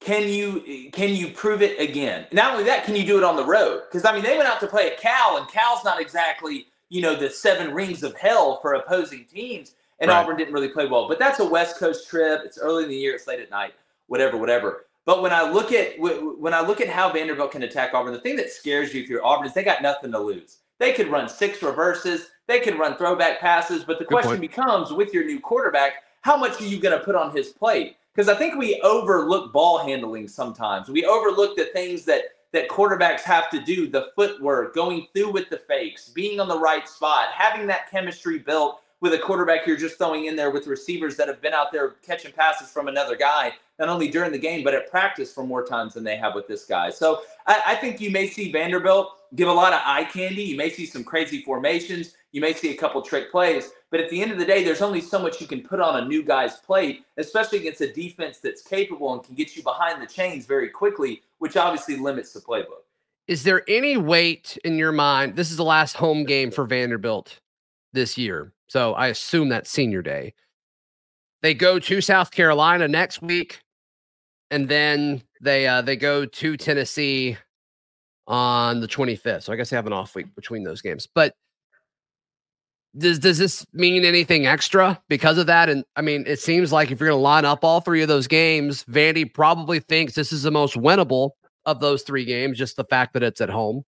Can 0.00 0.28
you 0.28 0.90
can 0.90 1.14
you 1.14 1.28
prove 1.28 1.62
it 1.62 1.78
again? 1.78 2.26
Not 2.32 2.50
only 2.50 2.64
that, 2.64 2.84
can 2.84 2.96
you 2.96 3.06
do 3.06 3.16
it 3.16 3.22
on 3.22 3.36
the 3.36 3.44
road? 3.44 3.82
Because 3.88 4.04
I 4.04 4.12
mean, 4.12 4.24
they 4.24 4.36
went 4.36 4.48
out 4.48 4.58
to 4.58 4.66
play 4.66 4.90
at 4.90 4.98
Cal, 4.98 5.36
and 5.36 5.46
Cal's 5.46 5.84
not 5.84 6.00
exactly 6.00 6.66
you 6.88 7.00
know 7.00 7.14
the 7.14 7.30
seven 7.30 7.72
rings 7.72 8.02
of 8.02 8.16
hell 8.16 8.58
for 8.60 8.74
opposing 8.74 9.24
teams. 9.24 9.76
And 10.00 10.08
right. 10.08 10.20
Auburn 10.20 10.36
didn't 10.36 10.52
really 10.52 10.68
play 10.68 10.88
well. 10.88 11.06
But 11.06 11.20
that's 11.20 11.38
a 11.38 11.44
West 11.44 11.78
Coast 11.78 12.10
trip. 12.10 12.42
It's 12.44 12.58
early 12.58 12.82
in 12.82 12.90
the 12.90 12.96
year. 12.96 13.14
It's 13.14 13.28
late 13.28 13.38
at 13.38 13.52
night. 13.52 13.74
Whatever, 14.08 14.36
whatever. 14.36 14.86
But 15.04 15.22
when 15.22 15.32
I 15.32 15.48
look 15.48 15.70
at 15.70 15.96
when 16.00 16.54
I 16.54 16.60
look 16.60 16.80
at 16.80 16.88
how 16.88 17.12
Vanderbilt 17.12 17.52
can 17.52 17.62
attack 17.62 17.94
Auburn, 17.94 18.12
the 18.12 18.20
thing 18.20 18.34
that 18.34 18.50
scares 18.50 18.92
you 18.92 19.00
if 19.00 19.08
you're 19.08 19.24
Auburn 19.24 19.46
is 19.46 19.54
they 19.54 19.62
got 19.62 19.80
nothing 19.80 20.10
to 20.10 20.18
lose. 20.18 20.56
They 20.80 20.92
could 20.92 21.06
run 21.06 21.28
six 21.28 21.62
reverses. 21.62 22.30
They 22.48 22.58
could 22.58 22.80
run 22.80 22.96
throwback 22.96 23.38
passes. 23.38 23.84
But 23.84 24.00
the 24.00 24.06
Good 24.06 24.14
question 24.14 24.30
point. 24.32 24.40
becomes 24.40 24.90
with 24.90 25.14
your 25.14 25.24
new 25.24 25.38
quarterback, 25.38 26.02
how 26.24 26.38
much 26.38 26.58
are 26.58 26.64
you 26.64 26.80
going 26.80 26.98
to 26.98 27.04
put 27.04 27.14
on 27.14 27.36
his 27.36 27.50
plate? 27.50 27.96
Because 28.14 28.30
I 28.30 28.34
think 28.34 28.56
we 28.56 28.80
overlook 28.80 29.52
ball 29.52 29.76
handling 29.78 30.26
sometimes. 30.26 30.88
We 30.88 31.04
overlook 31.04 31.54
the 31.54 31.66
things 31.66 32.06
that 32.06 32.22
that 32.52 32.68
quarterbacks 32.68 33.20
have 33.22 33.50
to 33.50 33.60
do, 33.60 33.88
the 33.88 34.10
footwork, 34.14 34.74
going 34.74 35.08
through 35.12 35.32
with 35.32 35.50
the 35.50 35.58
fakes, 35.58 36.10
being 36.10 36.38
on 36.38 36.48
the 36.48 36.58
right 36.58 36.88
spot, 36.88 37.30
having 37.32 37.66
that 37.66 37.90
chemistry 37.90 38.38
built 38.38 38.80
with 39.04 39.12
a 39.12 39.18
quarterback 39.18 39.66
you're 39.66 39.76
just 39.76 39.98
throwing 39.98 40.24
in 40.24 40.34
there 40.34 40.50
with 40.50 40.66
receivers 40.66 41.14
that 41.14 41.28
have 41.28 41.42
been 41.42 41.52
out 41.52 41.70
there 41.70 41.90
catching 42.02 42.32
passes 42.32 42.70
from 42.70 42.88
another 42.88 43.14
guy, 43.14 43.52
not 43.78 43.90
only 43.90 44.08
during 44.08 44.32
the 44.32 44.38
game, 44.38 44.64
but 44.64 44.72
at 44.72 44.90
practice 44.90 45.30
for 45.30 45.44
more 45.44 45.62
times 45.62 45.92
than 45.92 46.02
they 46.02 46.16
have 46.16 46.34
with 46.34 46.48
this 46.48 46.64
guy. 46.64 46.88
So 46.88 47.20
I, 47.46 47.62
I 47.66 47.74
think 47.74 48.00
you 48.00 48.10
may 48.10 48.26
see 48.26 48.50
Vanderbilt 48.50 49.08
give 49.34 49.46
a 49.46 49.52
lot 49.52 49.74
of 49.74 49.82
eye 49.84 50.04
candy. 50.04 50.44
You 50.44 50.56
may 50.56 50.70
see 50.70 50.86
some 50.86 51.04
crazy 51.04 51.42
formations. 51.42 52.14
You 52.32 52.40
may 52.40 52.54
see 52.54 52.70
a 52.70 52.76
couple 52.78 53.02
trick 53.02 53.30
plays, 53.30 53.72
but 53.90 54.00
at 54.00 54.08
the 54.08 54.22
end 54.22 54.32
of 54.32 54.38
the 54.38 54.44
day, 54.46 54.64
there's 54.64 54.80
only 54.80 55.02
so 55.02 55.18
much 55.18 55.38
you 55.38 55.46
can 55.46 55.60
put 55.60 55.80
on 55.80 56.02
a 56.02 56.08
new 56.08 56.22
guy's 56.22 56.56
plate, 56.56 57.04
especially 57.18 57.58
against 57.58 57.82
a 57.82 57.92
defense 57.92 58.38
that's 58.38 58.62
capable 58.62 59.12
and 59.12 59.22
can 59.22 59.34
get 59.34 59.54
you 59.54 59.62
behind 59.62 60.00
the 60.00 60.06
chains 60.06 60.46
very 60.46 60.70
quickly, 60.70 61.20
which 61.40 61.58
obviously 61.58 61.98
limits 61.98 62.32
the 62.32 62.40
playbook. 62.40 62.84
Is 63.28 63.42
there 63.42 63.64
any 63.68 63.98
weight 63.98 64.56
in 64.64 64.78
your 64.78 64.92
mind? 64.92 65.36
This 65.36 65.50
is 65.50 65.58
the 65.58 65.62
last 65.62 65.94
home 65.94 66.24
game 66.24 66.50
for 66.50 66.64
Vanderbilt 66.64 67.38
this 67.92 68.16
year. 68.16 68.53
So 68.74 68.92
I 68.94 69.06
assume 69.06 69.50
that's 69.50 69.70
senior 69.70 70.02
day. 70.02 70.34
They 71.42 71.54
go 71.54 71.78
to 71.78 72.00
South 72.00 72.32
Carolina 72.32 72.88
next 72.88 73.22
week, 73.22 73.60
and 74.50 74.68
then 74.68 75.22
they 75.40 75.68
uh, 75.68 75.80
they 75.82 75.94
go 75.94 76.24
to 76.26 76.56
Tennessee 76.56 77.36
on 78.26 78.80
the 78.80 78.88
25th. 78.88 79.44
So 79.44 79.52
I 79.52 79.56
guess 79.56 79.70
they 79.70 79.76
have 79.76 79.86
an 79.86 79.92
off 79.92 80.16
week 80.16 80.34
between 80.34 80.64
those 80.64 80.80
games. 80.80 81.06
But 81.06 81.36
does 82.98 83.20
does 83.20 83.38
this 83.38 83.64
mean 83.72 84.04
anything 84.04 84.44
extra 84.48 85.00
because 85.08 85.38
of 85.38 85.46
that? 85.46 85.68
And 85.68 85.84
I 85.94 86.02
mean, 86.02 86.24
it 86.26 86.40
seems 86.40 86.72
like 86.72 86.90
if 86.90 86.98
you're 86.98 87.10
going 87.10 87.20
to 87.20 87.22
line 87.22 87.44
up 87.44 87.62
all 87.62 87.80
three 87.80 88.02
of 88.02 88.08
those 88.08 88.26
games, 88.26 88.82
Vandy 88.90 89.32
probably 89.32 89.78
thinks 89.78 90.16
this 90.16 90.32
is 90.32 90.42
the 90.42 90.50
most 90.50 90.74
winnable 90.74 91.30
of 91.64 91.78
those 91.78 92.02
three 92.02 92.24
games. 92.24 92.58
Just 92.58 92.74
the 92.74 92.84
fact 92.86 93.12
that 93.12 93.22
it's 93.22 93.40
at 93.40 93.50
home. 93.50 93.84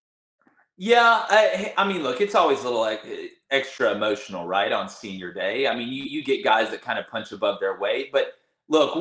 Yeah, 0.77 1.25
I, 1.29 1.73
I 1.77 1.87
mean, 1.87 2.03
look, 2.03 2.21
it's 2.21 2.35
always 2.35 2.61
a 2.61 2.63
little 2.63 2.81
like 2.81 3.01
eh, 3.05 3.27
extra 3.51 3.93
emotional, 3.93 4.45
right, 4.47 4.71
on 4.71 4.89
senior 4.89 5.33
day. 5.33 5.67
I 5.67 5.75
mean, 5.75 5.89
you 5.89 6.03
you 6.03 6.23
get 6.23 6.43
guys 6.43 6.71
that 6.71 6.81
kind 6.81 6.99
of 6.99 7.07
punch 7.07 7.31
above 7.31 7.59
their 7.59 7.79
weight, 7.79 8.11
but 8.11 8.33
look, 8.69 8.97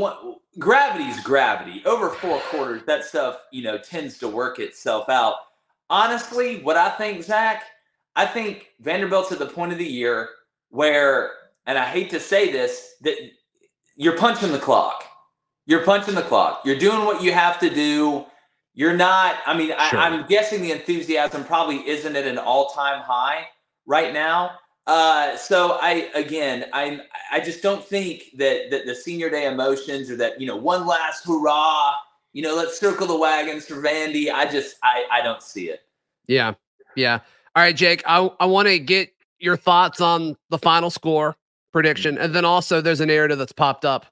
gravity's 0.58 1.20
gravity. 1.22 1.82
Over 1.86 2.10
four 2.10 2.40
quarters, 2.40 2.82
that 2.86 3.04
stuff 3.04 3.38
you 3.52 3.62
know 3.62 3.78
tends 3.78 4.18
to 4.18 4.28
work 4.28 4.58
itself 4.58 5.08
out. 5.08 5.36
Honestly, 5.90 6.62
what 6.62 6.76
I 6.76 6.90
think, 6.90 7.22
Zac 7.22 7.64
I 8.16 8.26
think 8.26 8.70
Vanderbilt's 8.80 9.32
at 9.32 9.38
the 9.38 9.46
point 9.46 9.72
of 9.72 9.78
the 9.78 9.86
year 9.86 10.28
where, 10.70 11.32
and 11.66 11.78
I 11.78 11.84
hate 11.84 12.10
to 12.10 12.20
say 12.20 12.52
this, 12.52 12.94
that 13.02 13.16
you're 13.96 14.16
punching 14.18 14.52
the 14.52 14.58
clock. 14.58 15.04
You're 15.66 15.84
punching 15.84 16.14
the 16.14 16.22
clock. 16.22 16.62
You're 16.64 16.78
doing 16.78 17.04
what 17.04 17.22
you 17.22 17.32
have 17.32 17.58
to 17.60 17.70
do. 17.70 18.26
You're 18.74 18.96
not, 18.96 19.36
I 19.46 19.56
mean, 19.56 19.68
sure. 19.68 19.98
I, 19.98 20.08
am 20.08 20.26
guessing 20.26 20.62
the 20.62 20.72
enthusiasm 20.72 21.44
probably 21.44 21.86
isn't 21.86 22.16
at 22.16 22.26
an 22.26 22.38
all 22.38 22.70
time 22.70 23.02
high 23.02 23.46
right 23.86 24.12
now. 24.12 24.52
Uh, 24.86 25.36
so 25.36 25.78
I, 25.80 26.10
again, 26.14 26.66
I, 26.72 27.00
I 27.30 27.40
just 27.40 27.62
don't 27.62 27.84
think 27.84 28.24
that, 28.38 28.70
that 28.70 28.86
the 28.86 28.94
senior 28.94 29.30
day 29.30 29.46
emotions 29.46 30.10
or 30.10 30.16
that, 30.16 30.40
you 30.40 30.46
know, 30.46 30.56
one 30.56 30.86
last 30.86 31.24
hurrah, 31.24 31.94
you 32.32 32.42
know, 32.42 32.56
let's 32.56 32.80
circle 32.80 33.06
the 33.06 33.16
wagons 33.16 33.66
for 33.66 33.76
Vandy. 33.76 34.32
I 34.32 34.50
just, 34.50 34.76
I, 34.82 35.04
I 35.12 35.22
don't 35.22 35.42
see 35.42 35.68
it. 35.68 35.80
Yeah. 36.26 36.54
Yeah. 36.96 37.20
All 37.54 37.62
right, 37.62 37.76
Jake, 37.76 38.02
I, 38.06 38.30
I 38.40 38.46
want 38.46 38.68
to 38.68 38.78
get 38.78 39.12
your 39.38 39.56
thoughts 39.56 40.00
on 40.00 40.36
the 40.48 40.58
final 40.58 40.88
score 40.88 41.36
prediction. 41.72 42.16
And 42.16 42.34
then 42.34 42.44
also, 42.44 42.80
there's 42.80 43.00
a 43.00 43.06
narrative 43.06 43.38
that's 43.38 43.52
popped 43.52 43.84
up 43.84 44.06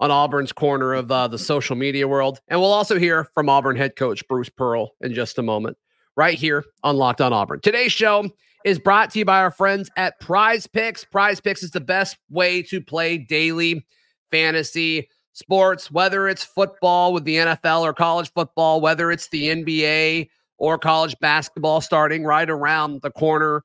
on 0.00 0.10
Auburn's 0.10 0.52
corner 0.52 0.94
of 0.94 1.10
uh, 1.12 1.28
the 1.28 1.38
social 1.38 1.76
media 1.76 2.08
world. 2.08 2.40
And 2.48 2.58
we'll 2.58 2.72
also 2.72 2.98
hear 2.98 3.24
from 3.34 3.48
Auburn 3.48 3.76
head 3.76 3.96
coach 3.96 4.26
Bruce 4.26 4.48
Pearl 4.48 4.92
in 5.00 5.14
just 5.14 5.38
a 5.38 5.42
moment, 5.42 5.76
right 6.16 6.36
here 6.36 6.64
on 6.82 6.96
Locked 6.96 7.20
on 7.20 7.32
Auburn. 7.32 7.60
Today's 7.60 7.92
show 7.92 8.28
is 8.64 8.78
brought 8.78 9.10
to 9.10 9.18
you 9.18 9.24
by 9.24 9.40
our 9.40 9.50
friends 9.50 9.90
at 9.96 10.18
Prize 10.18 10.66
Picks. 10.66 11.04
Prize 11.04 11.40
Picks 11.40 11.62
is 11.62 11.70
the 11.70 11.80
best 11.80 12.16
way 12.30 12.62
to 12.62 12.80
play 12.80 13.18
daily 13.18 13.86
fantasy 14.30 15.08
sports, 15.32 15.90
whether 15.90 16.28
it's 16.28 16.44
football 16.44 17.12
with 17.12 17.24
the 17.24 17.36
NFL 17.36 17.82
or 17.82 17.92
college 17.92 18.32
football, 18.32 18.80
whether 18.80 19.10
it's 19.10 19.28
the 19.28 19.48
NBA 19.48 20.28
or 20.58 20.78
college 20.78 21.14
basketball 21.20 21.80
starting 21.80 22.24
right 22.24 22.48
around 22.48 23.02
the 23.02 23.10
corner. 23.10 23.62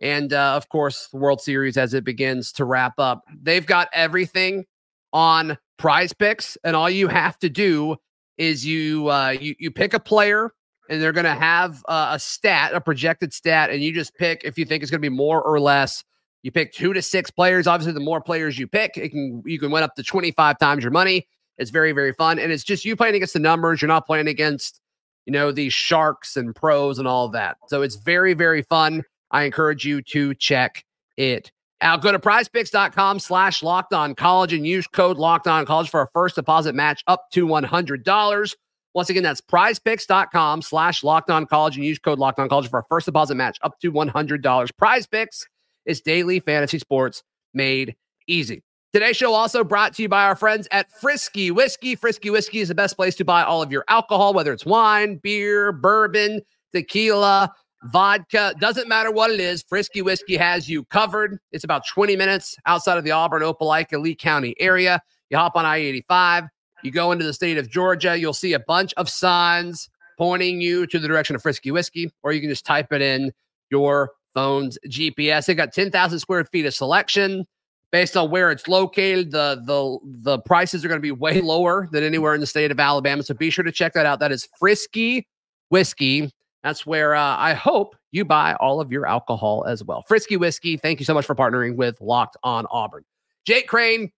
And 0.00 0.32
uh, 0.32 0.54
of 0.54 0.68
course, 0.68 1.08
the 1.12 1.18
World 1.18 1.40
Series 1.40 1.76
as 1.76 1.94
it 1.94 2.04
begins 2.04 2.52
to 2.52 2.64
wrap 2.64 2.94
up. 2.98 3.22
They've 3.42 3.64
got 3.64 3.88
everything 3.92 4.64
on 5.12 5.56
prize 5.76 6.12
picks, 6.12 6.56
and 6.64 6.76
all 6.76 6.90
you 6.90 7.08
have 7.08 7.38
to 7.40 7.48
do 7.48 7.96
is 8.38 8.66
you 8.66 9.08
uh, 9.08 9.30
you, 9.30 9.54
you 9.58 9.70
pick 9.70 9.94
a 9.94 10.00
player 10.00 10.52
and 10.88 11.00
they're 11.00 11.12
going 11.12 11.24
to 11.24 11.34
have 11.34 11.82
uh, 11.88 12.10
a 12.12 12.18
stat, 12.18 12.74
a 12.74 12.80
projected 12.80 13.32
stat, 13.32 13.70
and 13.70 13.82
you 13.82 13.92
just 13.92 14.14
pick 14.16 14.42
if 14.44 14.58
you 14.58 14.64
think 14.64 14.82
it's 14.82 14.90
going 14.90 15.00
to 15.00 15.10
be 15.10 15.14
more 15.14 15.42
or 15.42 15.58
less 15.58 16.04
You 16.42 16.52
pick 16.52 16.72
two 16.72 16.92
to 16.92 17.00
six 17.00 17.30
players. 17.30 17.66
Obviously, 17.66 17.94
the 17.94 18.00
more 18.00 18.20
players 18.20 18.58
you 18.58 18.66
pick, 18.66 18.96
it 18.96 19.10
can 19.10 19.42
you 19.46 19.58
can 19.58 19.70
win 19.70 19.82
up 19.82 19.94
to 19.94 20.02
25 20.02 20.58
times 20.58 20.84
your 20.84 20.90
money. 20.90 21.26
It's 21.56 21.70
very, 21.70 21.92
very 21.92 22.12
fun. 22.12 22.38
And 22.38 22.52
it's 22.52 22.64
just 22.64 22.84
you 22.84 22.96
playing 22.96 23.14
against 23.14 23.32
the 23.32 23.40
numbers. 23.40 23.80
You're 23.80 23.88
not 23.88 24.06
playing 24.06 24.28
against, 24.28 24.80
you 25.24 25.32
know, 25.32 25.52
these 25.52 25.72
sharks 25.72 26.36
and 26.36 26.54
pros 26.54 26.98
and 26.98 27.08
all 27.08 27.28
that. 27.30 27.56
So 27.68 27.82
it's 27.82 27.96
very, 27.96 28.34
very 28.34 28.62
fun. 28.62 29.04
I 29.30 29.44
encourage 29.44 29.84
you 29.84 30.02
to 30.02 30.34
check 30.34 30.84
it 31.16 31.50
out. 31.84 32.02
Go 32.02 32.10
to 32.10 32.18
prizepicks.com 32.18 33.20
slash 33.20 33.62
locked 33.62 33.92
on 33.92 34.14
college 34.14 34.52
and 34.52 34.66
use 34.66 34.86
code 34.86 35.18
locked 35.18 35.46
on 35.46 35.64
college 35.66 35.90
for 35.90 36.02
a 36.02 36.08
first 36.12 36.34
deposit 36.34 36.74
match 36.74 37.04
up 37.06 37.30
to 37.32 37.46
$100. 37.46 38.54
Once 38.94 39.10
again, 39.10 39.22
that's 39.22 39.40
prizepicks.com 39.40 40.62
slash 40.62 41.04
locked 41.04 41.30
on 41.30 41.46
college 41.46 41.76
and 41.76 41.84
use 41.84 41.98
code 41.98 42.18
locked 42.18 42.38
on 42.38 42.48
college 42.48 42.68
for 42.68 42.78
a 42.78 42.84
first 42.88 43.06
deposit 43.06 43.34
match 43.34 43.58
up 43.62 43.78
to 43.80 43.92
$100. 43.92 44.70
Prize 44.76 45.06
picks 45.06 45.46
is 45.84 46.00
daily 46.00 46.40
fantasy 46.40 46.78
sports 46.78 47.22
made 47.52 47.94
easy. 48.26 48.62
Today's 48.92 49.16
show 49.16 49.34
also 49.34 49.64
brought 49.64 49.94
to 49.94 50.02
you 50.02 50.08
by 50.08 50.24
our 50.24 50.36
friends 50.36 50.68
at 50.70 50.88
Frisky 51.00 51.50
Whiskey. 51.50 51.96
Frisky 51.96 52.30
Whiskey 52.30 52.60
is 52.60 52.68
the 52.68 52.76
best 52.76 52.94
place 52.94 53.16
to 53.16 53.24
buy 53.24 53.42
all 53.42 53.60
of 53.60 53.72
your 53.72 53.84
alcohol, 53.88 54.32
whether 54.32 54.52
it's 54.52 54.64
wine, 54.64 55.16
beer, 55.16 55.72
bourbon, 55.72 56.40
tequila, 56.72 57.52
vodka, 57.84 58.54
doesn't 58.60 58.88
matter 58.88 59.10
what 59.10 59.30
it 59.30 59.40
is. 59.40 59.62
Frisky 59.68 60.02
Whiskey 60.02 60.36
has 60.36 60.68
you 60.68 60.84
covered. 60.84 61.38
It's 61.52 61.64
about 61.64 61.86
20 61.86 62.16
minutes 62.16 62.56
outside 62.66 62.98
of 62.98 63.04
the 63.04 63.10
Auburn, 63.10 63.42
Opelika, 63.42 64.00
Lee 64.00 64.14
County 64.14 64.54
area. 64.58 65.00
You 65.30 65.38
hop 65.38 65.56
on 65.56 65.64
I 65.64 65.78
85, 65.78 66.44
you 66.82 66.90
go 66.90 67.12
into 67.12 67.24
the 67.24 67.32
state 67.32 67.58
of 67.58 67.68
Georgia, 67.70 68.16
you'll 68.18 68.34
see 68.34 68.52
a 68.52 68.60
bunch 68.60 68.92
of 68.94 69.08
signs 69.08 69.88
pointing 70.18 70.60
you 70.60 70.86
to 70.86 70.98
the 70.98 71.08
direction 71.08 71.34
of 71.34 71.42
Frisky 71.42 71.70
Whiskey, 71.70 72.10
or 72.22 72.32
you 72.32 72.40
can 72.40 72.50
just 72.50 72.66
type 72.66 72.92
it 72.92 73.02
in 73.02 73.32
your 73.70 74.10
phone's 74.34 74.78
GPS. 74.88 75.46
They 75.46 75.54
got 75.54 75.72
10,000 75.72 76.18
square 76.18 76.44
feet 76.44 76.66
of 76.66 76.74
selection 76.74 77.46
based 77.90 78.16
on 78.16 78.30
where 78.30 78.50
it's 78.50 78.66
located. 78.66 79.30
The 79.30 79.62
the 79.64 79.98
the 80.04 80.38
prices 80.40 80.84
are 80.84 80.88
going 80.88 80.98
to 80.98 81.02
be 81.02 81.12
way 81.12 81.40
lower 81.40 81.88
than 81.92 82.02
anywhere 82.02 82.34
in 82.34 82.40
the 82.40 82.46
state 82.46 82.70
of 82.70 82.80
Alabama. 82.80 83.22
So 83.22 83.34
be 83.34 83.50
sure 83.50 83.64
to 83.64 83.72
check 83.72 83.92
that 83.94 84.04
out. 84.04 84.20
That 84.20 84.32
is 84.32 84.48
Frisky 84.58 85.26
Whiskey. 85.68 86.30
That's 86.64 86.86
where 86.86 87.14
uh, 87.14 87.36
I 87.36 87.52
hope 87.52 87.94
you 88.10 88.24
buy 88.24 88.54
all 88.54 88.80
of 88.80 88.90
your 88.90 89.06
alcohol 89.06 89.66
as 89.68 89.84
well. 89.84 90.02
Frisky 90.08 90.38
Whiskey. 90.38 90.78
Thank 90.78 90.98
you 90.98 91.04
so 91.04 91.12
much 91.12 91.26
for 91.26 91.34
partnering 91.34 91.76
with 91.76 92.00
Locked 92.00 92.38
On 92.42 92.66
Auburn. 92.70 93.04
Jake 93.46 93.68
Crain, 93.68 94.10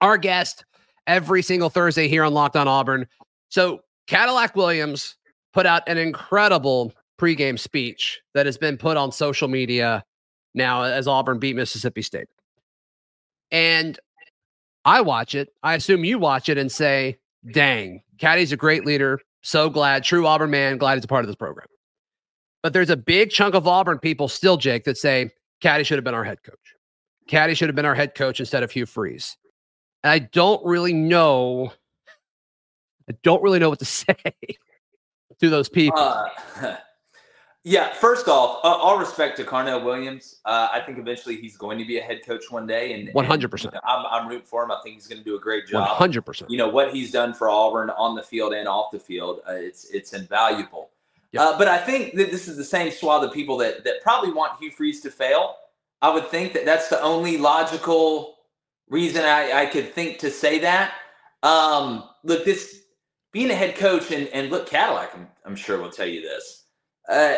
our 0.00 0.16
guest 0.16 0.64
every 1.06 1.42
single 1.42 1.68
Thursday 1.68 2.08
here 2.08 2.24
on 2.24 2.32
Locked 2.32 2.56
On 2.56 2.66
Auburn. 2.66 3.06
So 3.50 3.80
Cadillac 4.06 4.56
Williams 4.56 5.16
put 5.52 5.66
out 5.66 5.86
an 5.86 5.98
incredible 5.98 6.94
pregame 7.20 7.58
speech 7.58 8.18
that 8.32 8.46
has 8.46 8.56
been 8.56 8.78
put 8.78 8.96
on 8.96 9.12
social 9.12 9.46
media 9.46 10.02
now 10.54 10.84
as 10.84 11.06
Auburn 11.06 11.38
beat 11.38 11.54
Mississippi 11.54 12.00
State. 12.00 12.28
And 13.50 13.98
I 14.86 15.02
watch 15.02 15.34
it. 15.34 15.50
I 15.62 15.74
assume 15.74 16.02
you 16.04 16.18
watch 16.18 16.48
it 16.48 16.56
and 16.56 16.72
say, 16.72 17.18
dang, 17.52 18.02
Caddy's 18.16 18.52
a 18.52 18.56
great 18.56 18.86
leader. 18.86 19.20
So 19.42 19.68
glad, 19.68 20.02
true 20.02 20.26
Auburn 20.26 20.50
man, 20.50 20.78
glad 20.78 20.94
he's 20.94 21.04
a 21.04 21.08
part 21.08 21.24
of 21.24 21.26
this 21.26 21.36
program. 21.36 21.66
But 22.64 22.72
there's 22.72 22.88
a 22.88 22.96
big 22.96 23.28
chunk 23.28 23.54
of 23.54 23.68
Auburn 23.68 23.98
people 23.98 24.26
still, 24.26 24.56
Jake, 24.56 24.84
that 24.84 24.96
say 24.96 25.32
Caddy 25.60 25.84
should 25.84 25.98
have 25.98 26.04
been 26.04 26.14
our 26.14 26.24
head 26.24 26.42
coach. 26.42 26.74
Caddy 27.28 27.52
should 27.52 27.68
have 27.68 27.76
been 27.76 27.84
our 27.84 27.94
head 27.94 28.14
coach 28.14 28.40
instead 28.40 28.62
of 28.62 28.70
Hugh 28.70 28.86
Freeze. 28.86 29.36
And 30.02 30.10
I 30.10 30.20
don't 30.20 30.64
really 30.64 30.94
know. 30.94 31.74
I 33.06 33.14
don't 33.22 33.42
really 33.42 33.58
know 33.58 33.68
what 33.68 33.80
to 33.80 33.84
say 33.84 34.16
to 35.40 35.50
those 35.50 35.68
people. 35.68 35.98
Uh, 35.98 36.76
Yeah, 37.66 37.94
first 37.94 38.28
off, 38.28 38.62
uh, 38.62 38.68
all 38.68 38.98
respect 38.98 39.38
to 39.38 39.44
Carnell 39.44 39.82
Williams. 39.82 40.40
Uh, 40.44 40.68
I 40.70 40.80
think 40.80 40.98
eventually 40.98 41.36
he's 41.36 41.56
going 41.56 41.78
to 41.78 41.84
be 41.86 41.98
a 41.98 42.02
head 42.02 42.20
coach 42.24 42.50
one 42.50 42.66
day, 42.66 42.92
and 42.92 43.08
one 43.14 43.24
hundred 43.24 43.50
percent. 43.50 43.74
I'm 43.84 44.04
I'm 44.04 44.28
rooting 44.28 44.44
for 44.44 44.64
him. 44.64 44.70
I 44.70 44.78
think 44.82 44.96
he's 44.96 45.06
going 45.06 45.18
to 45.18 45.24
do 45.24 45.34
a 45.34 45.40
great 45.40 45.66
job. 45.66 45.88
One 45.88 45.96
hundred 45.96 46.22
percent. 46.26 46.50
You 46.50 46.58
know 46.58 46.68
what 46.68 46.92
he's 46.92 47.10
done 47.10 47.32
for 47.32 47.48
Auburn 47.48 47.88
on 47.88 48.14
the 48.14 48.22
field 48.22 48.52
and 48.52 48.68
off 48.68 48.90
the 48.90 48.98
field. 48.98 49.40
Uh, 49.48 49.52
it's 49.52 49.86
it's 49.86 50.12
invaluable. 50.12 50.90
Yep. 51.34 51.42
Uh, 51.42 51.58
but 51.58 51.66
I 51.66 51.78
think 51.78 52.14
that 52.14 52.30
this 52.30 52.46
is 52.46 52.56
the 52.56 52.64
same 52.64 52.92
swath 52.92 53.24
of 53.24 53.32
people 53.32 53.56
that 53.56 53.82
that 53.82 54.00
probably 54.02 54.30
want 54.30 54.52
Hugh 54.60 54.70
Freeze 54.70 55.00
to 55.00 55.10
fail. 55.10 55.56
I 56.00 56.14
would 56.14 56.28
think 56.28 56.52
that 56.52 56.64
that's 56.64 56.88
the 56.88 57.02
only 57.02 57.38
logical 57.38 58.36
reason 58.88 59.24
I, 59.24 59.62
I 59.62 59.66
could 59.66 59.92
think 59.92 60.20
to 60.20 60.30
say 60.30 60.60
that. 60.60 60.94
Um, 61.42 62.04
look, 62.22 62.44
this 62.44 62.82
being 63.32 63.50
a 63.50 63.54
head 63.54 63.74
coach 63.74 64.12
and 64.12 64.28
and 64.28 64.48
look, 64.48 64.68
Cadillac, 64.68 65.12
I'm, 65.16 65.28
I'm 65.44 65.56
sure 65.56 65.80
will 65.80 65.90
tell 65.90 66.06
you 66.06 66.22
this. 66.22 66.66
Uh, 67.08 67.34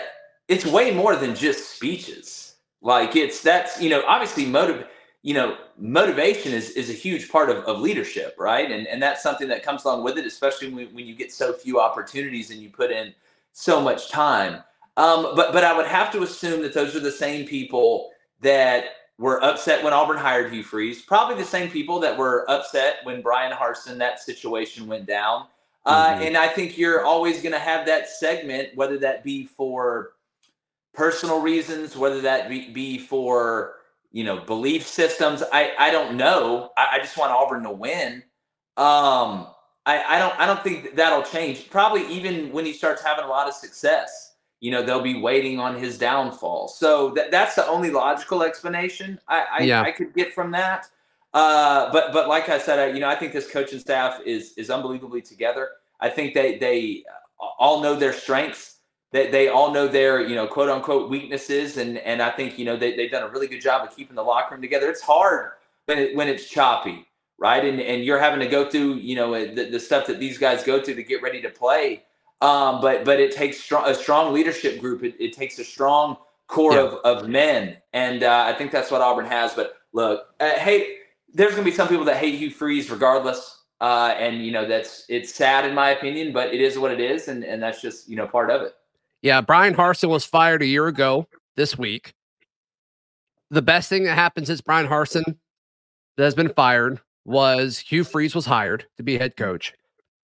it's 0.47 0.67
way 0.67 0.91
more 0.91 1.17
than 1.17 1.35
just 1.35 1.75
speeches. 1.75 2.57
Like 2.83 3.17
it's 3.17 3.41
that's 3.41 3.81
you 3.81 3.89
know 3.89 4.05
obviously 4.07 4.45
motive 4.45 4.87
you 5.23 5.33
know 5.33 5.57
motivation 5.79 6.53
is 6.53 6.69
is 6.73 6.91
a 6.91 6.93
huge 6.93 7.31
part 7.31 7.49
of, 7.49 7.65
of 7.65 7.81
leadership, 7.81 8.37
right? 8.39 8.71
And 8.71 8.87
and 8.89 9.03
that's 9.03 9.23
something 9.23 9.49
that 9.49 9.63
comes 9.63 9.87
along 9.87 10.05
with 10.05 10.19
it, 10.19 10.27
especially 10.27 10.69
when, 10.69 10.95
when 10.95 11.07
you 11.07 11.15
get 11.15 11.33
so 11.33 11.55
few 11.55 11.81
opportunities 11.81 12.51
and 12.51 12.61
you 12.61 12.69
put 12.69 12.91
in 12.91 13.15
so 13.57 13.81
much 13.81 14.11
time. 14.11 14.63
Um, 14.99 15.35
but 15.35 15.53
but 15.53 15.65
I 15.65 15.75
would 15.77 15.87
have 15.87 16.13
to 16.13 16.23
assume 16.23 16.63
that 16.63 16.75
those 16.75 16.95
are 16.95 17.01
the 17.01 17.11
same 17.11 17.47
people 17.47 18.11
that 18.41 18.85
were 19.19 19.43
upset 19.43 19.83
when 19.83 19.95
Auburn 19.95 20.19
hired 20.19 20.53
Hugh 20.53 20.63
Freeze. 20.63 21.03
Probably 21.03 21.37
the 21.37 21.49
same 21.49 21.71
people 21.71 21.99
that 22.01 22.17
were 22.17 22.49
upset 22.51 22.97
when 23.05 23.23
Bryan 23.23 23.57
Harsin 23.57 23.97
that 23.99 24.21
situation 24.21 24.87
went 24.87 25.07
down. 25.07 25.47
Uh, 25.87 26.13
mm-hmm. 26.13 26.23
And 26.23 26.37
I 26.37 26.49
think 26.49 26.77
you're 26.77 27.05
always 27.05 27.41
going 27.41 27.55
to 27.55 27.59
have 27.59 27.87
that 27.87 28.11
segment, 28.11 28.71
whether 28.75 28.99
that 28.99 29.25
be 29.25 29.47
for 29.47 30.13
personal 30.93 31.41
reasons, 31.41 31.97
whether 31.97 32.21
that 32.21 32.51
be, 32.51 32.71
be 32.71 32.99
for 32.99 33.77
you 34.13 34.25
know 34.25 34.41
belief 34.41 34.87
systems. 34.87 35.43
I 35.51 35.73
I 35.79 35.91
don't 35.91 36.17
know. 36.17 36.73
I, 36.77 36.89
I 36.93 36.99
just 36.99 37.17
want 37.17 37.33
Auburn 37.33 37.63
to 37.63 37.71
win. 37.71 38.23
Um, 38.77 39.47
I 39.87 40.17
I 40.17 40.19
don't 40.19 40.39
I 40.39 40.47
don't 40.47 40.63
think 40.63 40.95
that'll 40.95 41.23
change. 41.23 41.71
Probably 41.71 42.07
even 42.09 42.53
when 42.53 42.67
he 42.67 42.73
starts 42.73 43.03
having 43.03 43.25
a 43.25 43.29
lot 43.29 43.49
of 43.49 43.55
success, 43.55 44.35
you 44.61 44.71
know 44.71 44.83
they'll 44.83 45.03
be 45.03 45.21
waiting 45.21 45.59
on 45.59 45.75
his 45.75 45.97
downfall. 45.97 46.69
So 46.69 47.11
that 47.11 47.31
that's 47.31 47.55
the 47.55 47.67
only 47.67 47.91
logical 47.91 48.43
explanation 48.43 49.19
I 49.29 49.47
I, 49.59 49.63
yeah. 49.63 49.83
I 49.83 49.91
could 49.93 50.15
get 50.15 50.35
from 50.35 50.51
that. 50.51 50.89
Uh, 51.33 51.91
but 51.93 52.13
but 52.13 52.29
like 52.29 52.49
I 52.49 52.59
said, 52.59 52.79
I, 52.79 52.87
you 52.93 53.01
know, 53.01 53.09
I 53.09 53.15
think 53.15 53.33
this 53.33 53.51
coaching 53.51 53.79
staff 53.79 54.21
is 54.27 54.53
is 54.59 54.71
unbelievably 54.71 55.23
together. 55.23 55.71
I 56.01 56.11
think 56.11 56.35
they 56.35 56.59
they 56.59 57.05
all 57.59 57.81
know 57.81 57.95
their 57.95 58.13
strengths 58.13 58.77
they, 59.13 59.31
they 59.31 59.49
all 59.49 59.73
know 59.73 59.87
their 59.87 60.21
you 60.21 60.35
know 60.35 60.47
quote 60.47 60.69
unquote 60.69 61.09
weaknesses 61.09 61.77
and 61.77 61.99
and 61.99 62.21
I 62.21 62.31
think 62.31 62.59
you 62.59 62.65
know 62.65 62.77
they, 62.77 62.97
they've 62.97 63.11
done 63.11 63.23
a 63.23 63.29
really 63.29 63.47
good 63.47 63.61
job 63.61 63.87
of 63.87 63.95
keeping 63.95 64.17
the 64.17 64.23
locker 64.23 64.55
room 64.55 64.63
together. 64.63 64.91
It's 64.91 65.01
hard 65.01 65.53
when 65.87 65.99
it, 65.99 66.17
when 66.17 66.29
it's 66.29 66.49
choppy, 66.49 67.07
right? 67.39 67.65
And 67.65 67.81
and 67.81 68.05
you're 68.05 68.19
having 68.19 68.41
to 68.41 68.47
go 68.47 68.69
through 68.69 68.95
you 68.95 69.17
know 69.17 69.33
the, 69.33 69.71
the 69.71 69.81
stuff 69.81 70.07
that 70.07 70.19
these 70.19 70.39
guys 70.39 70.63
go 70.63 70.83
through 70.83 70.95
to 70.95 71.03
get 71.03 71.23
ready 71.23 71.41
to 71.43 71.51
play. 71.51 72.03
Um, 72.41 72.81
but 72.81 73.05
but 73.05 73.19
it 73.19 73.33
takes 73.33 73.59
strong, 73.59 73.89
a 73.89 73.95
strong 73.95 74.33
leadership 74.33 74.81
group. 74.81 75.03
It, 75.03 75.15
it 75.19 75.33
takes 75.33 75.59
a 75.59 75.65
strong 75.65 76.17
core 76.49 76.75
yeah. 76.75 76.81
of, 76.81 76.95
of 77.23 77.29
men, 77.29 77.77
and 77.93 78.23
uh, 78.23 78.45
I 78.47 78.53
think 78.53 78.71
that's 78.71 78.91
what 78.91 79.01
Auburn 79.01 79.27
has. 79.27 79.55
But 79.55 79.77
look, 79.93 80.27
uh, 80.41 80.51
hey, 80.51 80.99
there's 81.33 81.53
going 81.53 81.65
to 81.65 81.71
be 81.71 81.77
some 81.77 81.89
people 81.89 82.05
that 82.05 82.17
hate 82.17 82.35
Hugh 82.35 82.51
Freeze 82.51 82.91
regardless, 82.91 83.65
uh, 83.81 84.15
and 84.19 84.45
you 84.45 84.53
know 84.53 84.67
that's 84.67 85.07
it's 85.09 85.35
sad 85.35 85.65
in 85.65 85.75
my 85.75 85.91
opinion, 85.91 86.33
but 86.33 86.53
it 86.53 86.61
is 86.61 86.79
what 86.79 86.91
it 86.91 87.01
is, 87.01 87.29
and 87.29 87.43
and 87.43 87.63
that's 87.63 87.81
just 87.81 88.09
you 88.09 88.17
know 88.17 88.27
part 88.27 88.51
of 88.51 88.63
it. 88.63 88.75
Yeah, 89.23 89.41
Bryan 89.41 89.75
Harsin 89.75 90.09
was 90.09 90.25
fired 90.25 90.63
a 90.63 90.67
year 90.67 90.87
ago 90.87 91.27
this 91.57 91.79
week. 91.79 92.15
The 93.51 93.63
best 93.63 93.89
thing 93.89 94.05
that 94.05 94.15
happened 94.15 94.47
since 94.47 94.61
Bryan 94.61 94.87
Harsin 94.87 95.25
that 96.17 96.25
has 96.25 96.35
been 96.35 96.49
fired 96.51 97.01
was 97.27 97.79
Hugh 97.79 98.05
Freeze 98.05 98.35
was 98.35 98.47
hired 98.47 98.87
to 98.97 99.03
be 99.03 99.19
head 99.19 99.37
coach. 99.37 99.73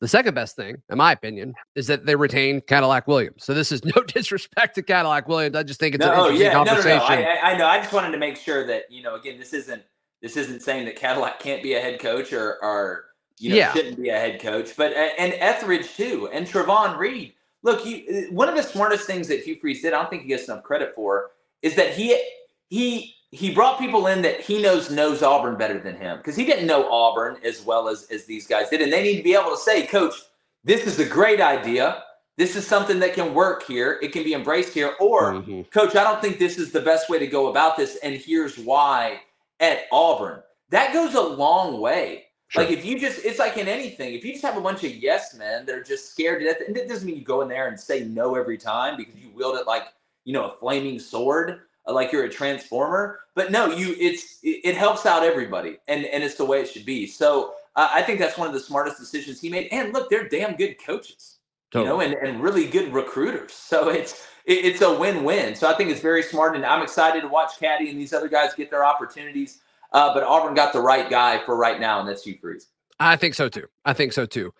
The 0.00 0.08
second 0.08 0.34
best 0.34 0.56
thing, 0.56 0.82
in 0.90 0.98
my 0.98 1.12
opinion, 1.12 1.54
is 1.76 1.86
that 1.86 2.06
they 2.06 2.16
retained 2.16 2.66
Cadillac 2.66 3.06
Williams. 3.06 3.44
So 3.44 3.54
this 3.54 3.70
is 3.70 3.84
no 3.84 4.02
disrespect 4.06 4.74
to 4.74 4.82
Cadillac 4.82 5.28
Williams. 5.28 5.54
I 5.54 5.62
just 5.62 5.78
think 5.78 5.94
it's 5.94 6.04
no, 6.04 6.12
an 6.12 6.18
interesting 6.18 6.46
yeah, 6.46 6.52
conversation. 6.52 6.98
No, 6.98 7.14
no, 7.14 7.22
no. 7.22 7.28
I, 7.28 7.52
I, 7.52 7.56
know. 7.56 7.66
I 7.66 7.78
just 7.78 7.92
wanted 7.92 8.10
to 8.10 8.18
make 8.18 8.36
sure 8.36 8.66
that 8.66 8.90
you 8.90 9.02
know. 9.02 9.14
Again, 9.14 9.38
this 9.38 9.52
isn't 9.52 9.82
this 10.20 10.36
isn't 10.36 10.62
saying 10.62 10.86
that 10.86 10.96
Cadillac 10.96 11.38
can't 11.38 11.62
be 11.62 11.74
a 11.74 11.80
head 11.80 12.00
coach 12.00 12.32
or 12.32 12.62
or 12.64 13.04
you 13.38 13.50
know 13.50 13.56
yeah. 13.56 13.72
shouldn't 13.72 14.02
be 14.02 14.08
a 14.08 14.18
head 14.18 14.40
coach, 14.40 14.76
but 14.76 14.92
uh, 14.92 15.10
and 15.18 15.34
Etheridge 15.34 15.94
too, 15.94 16.28
and 16.32 16.46
Trovon 16.46 16.98
Reed 16.98 17.34
look, 17.62 17.84
you, 17.86 18.04
uh, 18.08 18.32
one 18.32 18.48
of 18.48 18.56
the 18.56 18.62
smartest 18.62 19.06
things 19.06 19.28
that 19.28 19.40
Hugh 19.40 19.56
Freeze 19.60 19.82
did, 19.82 19.92
I 19.92 20.00
don't 20.00 20.10
think 20.10 20.22
he 20.22 20.28
gets 20.28 20.48
enough 20.48 20.62
credit 20.62 20.94
for, 20.94 21.30
is 21.62 21.74
that 21.76 21.94
he 21.94 22.20
he 22.68 23.14
he 23.32 23.52
brought 23.52 23.78
people 23.78 24.06
in 24.06 24.22
that 24.22 24.40
he 24.40 24.62
knows 24.62 24.90
knows 24.90 25.22
Auburn 25.22 25.56
better 25.56 25.80
than 25.80 25.96
him 25.96 26.18
because 26.18 26.36
he 26.36 26.44
didn't 26.44 26.66
know 26.66 26.90
Auburn 26.90 27.38
as 27.42 27.62
well 27.62 27.88
as 27.88 28.04
as 28.10 28.24
these 28.24 28.46
guys 28.46 28.70
did, 28.70 28.80
and 28.80 28.92
they 28.92 29.02
need 29.02 29.16
to 29.16 29.22
be 29.22 29.34
able 29.34 29.50
to 29.50 29.56
say, 29.56 29.86
Coach, 29.86 30.14
this 30.62 30.86
is 30.86 30.98
a 30.98 31.04
great 31.04 31.40
idea. 31.40 32.04
This 32.38 32.56
is 32.56 32.66
something 32.66 32.98
that 33.00 33.14
can 33.14 33.34
work 33.34 33.64
here. 33.64 33.98
It 34.02 34.12
can 34.12 34.24
be 34.24 34.32
embraced 34.32 34.72
here. 34.72 34.94
Or, 35.00 35.34
mm-hmm. 35.34 35.62
Coach, 35.70 35.96
I 35.96 36.02
don't 36.02 36.22
think 36.22 36.38
this 36.38 36.56
is 36.56 36.72
the 36.72 36.80
best 36.80 37.10
way 37.10 37.18
to 37.18 37.26
go 37.26 37.48
about 37.48 37.76
this, 37.76 37.98
and 38.02 38.14
here's 38.14 38.58
why. 38.58 39.20
At 39.60 39.82
Auburn, 39.92 40.42
that 40.70 40.92
goes 40.92 41.14
a 41.14 41.20
long 41.20 41.80
way 41.80 42.24
Sure. 42.52 42.64
Like 42.64 42.70
if 42.70 42.84
you 42.84 43.00
just, 43.00 43.24
it's 43.24 43.38
like 43.38 43.56
in 43.56 43.66
anything. 43.66 44.12
If 44.12 44.26
you 44.26 44.32
just 44.32 44.44
have 44.44 44.58
a 44.58 44.60
bunch 44.60 44.84
of 44.84 44.94
yes 44.94 45.32
men 45.32 45.64
that 45.64 45.74
are 45.74 45.82
just 45.82 46.10
scared 46.10 46.40
to 46.40 46.44
death, 46.44 46.58
and 46.66 46.76
it 46.76 46.86
doesn't 46.86 47.06
mean 47.06 47.16
you 47.16 47.24
go 47.24 47.40
in 47.40 47.48
there 47.48 47.68
and 47.68 47.80
say 47.80 48.04
no 48.04 48.34
every 48.34 48.58
time 48.58 48.98
because 48.98 49.14
you 49.14 49.30
wield 49.30 49.56
it 49.56 49.66
like 49.66 49.84
you 50.24 50.34
know 50.34 50.44
a 50.44 50.56
flaming 50.58 50.98
sword. 50.98 51.62
Like 51.86 52.12
you're 52.12 52.24
a 52.24 52.30
transformer. 52.30 53.20
But 53.34 53.50
no, 53.50 53.66
you 53.66 53.94
it's 53.98 54.38
it, 54.42 54.60
it 54.64 54.76
helps 54.76 55.06
out 55.06 55.22
everybody, 55.22 55.78
and 55.88 56.04
and 56.06 56.22
it's 56.22 56.36
the 56.36 56.44
way 56.44 56.60
it 56.60 56.68
should 56.68 56.84
be. 56.84 57.06
So 57.06 57.54
uh, 57.76 57.88
I 57.92 58.02
think 58.02 58.18
that's 58.18 58.38
one 58.38 58.46
of 58.46 58.54
the 58.54 58.60
smartest 58.60 58.98
decisions 58.98 59.40
he 59.40 59.48
made. 59.48 59.68
And 59.72 59.92
look, 59.92 60.10
they're 60.10 60.28
damn 60.28 60.56
good 60.56 60.76
coaches, 60.84 61.38
totally. 61.70 61.88
you 61.88 62.12
know, 62.14 62.18
and, 62.20 62.28
and 62.28 62.42
really 62.42 62.66
good 62.66 62.92
recruiters. 62.92 63.52
So 63.52 63.88
it's 63.88 64.26
it, 64.44 64.64
it's 64.64 64.82
a 64.82 64.92
win-win. 64.98 65.54
So 65.54 65.68
I 65.68 65.74
think 65.74 65.90
it's 65.90 66.00
very 66.00 66.22
smart, 66.22 66.54
and 66.56 66.64
I'm 66.64 66.82
excited 66.82 67.22
to 67.22 67.28
watch 67.28 67.58
Caddy 67.58 67.90
and 67.90 67.98
these 67.98 68.12
other 68.12 68.28
guys 68.28 68.54
get 68.54 68.70
their 68.70 68.84
opportunities. 68.84 69.60
Uh, 69.92 70.12
but 70.14 70.22
Auburn 70.22 70.54
got 70.54 70.72
the 70.72 70.80
right 70.80 71.08
guy 71.10 71.44
for 71.44 71.56
right 71.56 71.78
now, 71.80 72.00
and 72.00 72.08
that's 72.08 72.24
Hugh 72.24 72.38
Freeze. 72.40 72.68
I 72.98 73.16
think 73.16 73.34
so 73.34 73.48
too. 73.48 73.66
I 73.84 73.92
think 73.92 74.12
so 74.12 74.26
too. 74.26 74.52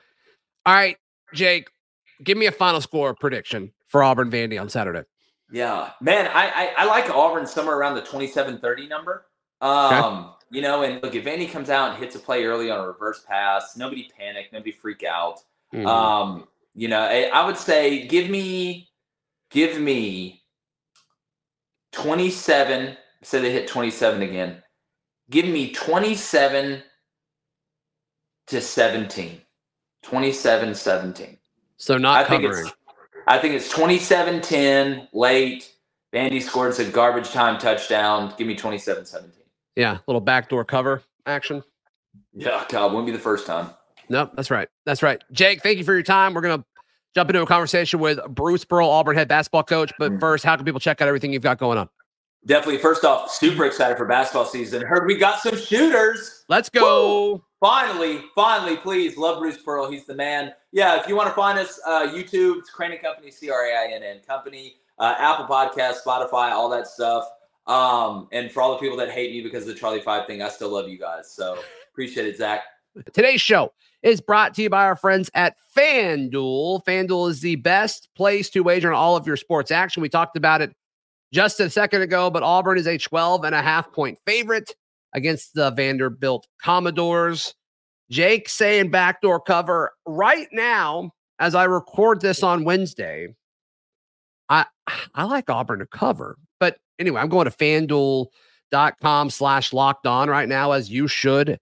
All 0.66 0.74
right, 0.74 0.96
Jake, 1.34 1.68
give 2.22 2.36
me 2.38 2.46
a 2.46 2.52
final 2.52 2.80
score 2.80 3.14
prediction 3.14 3.72
for 3.86 4.02
Auburn 4.02 4.30
Vandy 4.30 4.60
on 4.60 4.68
Saturday. 4.68 5.04
Yeah, 5.52 5.90
man, 6.00 6.28
I, 6.28 6.48
I, 6.48 6.74
I 6.78 6.84
like 6.86 7.10
Auburn 7.10 7.46
somewhere 7.46 7.76
around 7.76 7.94
the 7.94 8.02
27-30 8.02 8.88
number. 8.88 9.26
Um, 9.60 10.02
okay. 10.02 10.28
you 10.50 10.62
know, 10.62 10.82
and 10.82 11.00
look, 11.02 11.14
if 11.14 11.24
Vandy 11.24 11.48
comes 11.48 11.70
out 11.70 11.90
and 11.90 12.02
hits 12.02 12.16
a 12.16 12.18
play 12.18 12.44
early 12.44 12.70
on 12.70 12.80
a 12.80 12.86
reverse 12.86 13.22
pass, 13.28 13.76
nobody 13.76 14.10
panic, 14.18 14.50
nobody 14.52 14.72
freak 14.72 15.04
out. 15.04 15.40
Mm-hmm. 15.72 15.86
Um, 15.86 16.48
you 16.74 16.88
know, 16.88 17.00
I, 17.00 17.30
I 17.32 17.46
would 17.46 17.56
say 17.56 18.06
give 18.08 18.28
me 18.28 18.88
give 19.50 19.80
me 19.80 20.42
27. 21.92 22.96
Say 23.22 23.40
they 23.40 23.52
hit 23.52 23.68
27 23.68 24.22
again. 24.22 24.62
Give 25.30 25.46
me 25.46 25.72
27 25.72 26.82
to 28.48 28.60
17. 28.60 29.40
27 30.02 30.74
17. 30.74 31.38
So 31.76 31.96
not 31.96 32.24
I 32.24 32.24
covering. 32.24 32.52
Think 32.52 32.66
it's, 32.66 32.76
I 33.26 33.38
think 33.38 33.54
it's 33.54 33.68
27 33.70 34.40
10 34.40 35.08
late. 35.12 35.70
Vandy 36.12 36.42
scored 36.42 36.78
a 36.78 36.84
garbage 36.84 37.30
time 37.30 37.58
touchdown. 37.58 38.34
Give 38.36 38.46
me 38.46 38.54
27 38.54 39.04
17. 39.06 39.32
Yeah, 39.76 39.98
little 40.06 40.20
backdoor 40.20 40.64
cover 40.64 41.02
action. 41.26 41.62
Yeah, 42.34 42.64
God, 42.68 42.92
wouldn't 42.92 43.06
be 43.06 43.12
the 43.12 43.18
first 43.18 43.46
time. 43.46 43.70
Nope, 44.08 44.32
that's 44.34 44.50
right. 44.50 44.68
That's 44.84 45.02
right. 45.02 45.22
Jake, 45.32 45.62
thank 45.62 45.78
you 45.78 45.84
for 45.84 45.94
your 45.94 46.02
time. 46.02 46.34
We're 46.34 46.42
going 46.42 46.60
to 46.60 46.66
jump 47.14 47.30
into 47.30 47.42
a 47.42 47.46
conversation 47.46 48.00
with 48.00 48.18
Bruce 48.28 48.64
Pearl, 48.64 48.88
Auburn 48.88 49.16
head 49.16 49.28
basketball 49.28 49.62
coach. 49.62 49.92
But 49.98 50.12
mm. 50.12 50.20
first, 50.20 50.44
how 50.44 50.56
can 50.56 50.64
people 50.64 50.80
check 50.80 51.00
out 51.00 51.08
everything 51.08 51.32
you've 51.32 51.42
got 51.42 51.58
going 51.58 51.78
on? 51.78 51.88
Definitely. 52.44 52.78
First 52.78 53.04
off, 53.04 53.30
super 53.30 53.64
excited 53.64 53.96
for 53.96 54.04
basketball 54.04 54.44
season. 54.44 54.82
Heard 54.82 55.06
we 55.06 55.16
got 55.16 55.40
some 55.40 55.56
shooters. 55.56 56.44
Let's 56.48 56.68
go. 56.68 57.34
Woo! 57.34 57.44
Finally, 57.60 58.24
finally, 58.34 58.76
please 58.76 59.16
love 59.16 59.38
Bruce 59.38 59.62
Pearl. 59.62 59.88
He's 59.88 60.06
the 60.06 60.14
man. 60.16 60.52
Yeah, 60.72 61.00
if 61.00 61.06
you 61.06 61.14
want 61.14 61.28
to 61.28 61.34
find 61.34 61.56
us, 61.56 61.78
uh, 61.86 62.08
YouTube, 62.08 62.58
it's 62.58 62.70
Crain 62.70 62.98
Company, 63.00 63.30
C 63.30 63.48
R 63.48 63.66
A 63.66 63.72
I 63.72 63.92
N 63.92 64.02
N 64.02 64.20
Company, 64.26 64.74
uh, 64.98 65.14
Apple 65.18 65.46
Podcast, 65.46 65.98
Spotify, 66.04 66.50
all 66.50 66.68
that 66.70 66.88
stuff. 66.88 67.24
Um, 67.68 68.26
and 68.32 68.50
for 68.50 68.60
all 68.60 68.72
the 68.72 68.78
people 68.78 68.96
that 68.96 69.10
hate 69.10 69.30
me 69.30 69.40
because 69.40 69.62
of 69.62 69.68
the 69.68 69.78
Charlie 69.78 70.00
Five 70.00 70.26
thing, 70.26 70.42
I 70.42 70.48
still 70.48 70.70
love 70.70 70.88
you 70.88 70.98
guys. 70.98 71.32
So 71.32 71.56
appreciate 71.92 72.26
it, 72.26 72.36
Zac. 72.38 72.62
Today's 73.12 73.40
show 73.40 73.72
is 74.02 74.20
brought 74.20 74.54
to 74.54 74.62
you 74.62 74.68
by 74.68 74.84
our 74.84 74.96
friends 74.96 75.30
at 75.34 75.54
FanDuel. 75.76 76.84
FanDuel 76.84 77.30
is 77.30 77.40
the 77.40 77.54
best 77.56 78.08
place 78.16 78.50
to 78.50 78.60
wager 78.62 78.92
on 78.92 78.98
all 78.98 79.16
of 79.16 79.28
your 79.28 79.36
sports 79.36 79.70
action. 79.70 80.02
We 80.02 80.08
talked 80.08 80.36
about 80.36 80.60
it 80.60 80.74
just 81.32 81.60
a 81.60 81.70
second 81.70 82.02
ago, 82.02 82.30
but 82.30 82.42
Auburn 82.42 82.78
is 82.78 82.86
a 82.86 82.98
12 82.98 83.44
and 83.44 83.54
a 83.54 83.62
half 83.62 83.90
point 83.92 84.18
favorite 84.26 84.74
against 85.14 85.54
the 85.54 85.70
Vanderbilt 85.70 86.46
Commodores. 86.62 87.54
Jake 88.10 88.48
saying 88.48 88.90
backdoor 88.90 89.40
cover 89.40 89.92
right 90.06 90.48
now 90.52 91.12
as 91.38 91.54
I 91.54 91.64
record 91.64 92.20
this 92.20 92.42
on 92.42 92.64
Wednesday. 92.64 93.34
I 94.48 94.66
I 95.14 95.24
like 95.24 95.48
Auburn 95.48 95.78
to 95.78 95.86
cover, 95.86 96.36
but 96.60 96.76
anyway, 96.98 97.20
I'm 97.20 97.28
going 97.28 97.48
to 97.48 97.56
FanDuel.com 97.56 99.30
slash 99.30 99.72
locked 99.72 100.06
on 100.06 100.28
right 100.28 100.48
now, 100.48 100.72
as 100.72 100.90
you 100.90 101.08
should. 101.08 101.58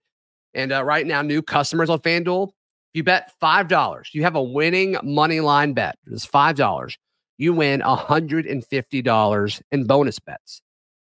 And 0.53 0.73
uh, 0.73 0.83
right 0.83 1.07
now, 1.07 1.21
new 1.21 1.41
customers 1.41 1.89
on 1.89 1.99
FanDuel, 1.99 2.49
if 2.49 2.53
you 2.93 3.03
bet 3.03 3.31
$5, 3.41 4.07
you 4.13 4.23
have 4.23 4.35
a 4.35 4.43
winning 4.43 4.97
money 5.03 5.39
line 5.39 5.71
bet. 5.71 5.97
It's 6.07 6.27
$5. 6.27 6.95
You 7.41 7.53
win 7.53 7.81
$150 7.81 9.61
in 9.71 9.83
bonus 9.85 10.19
bets. 10.19 10.61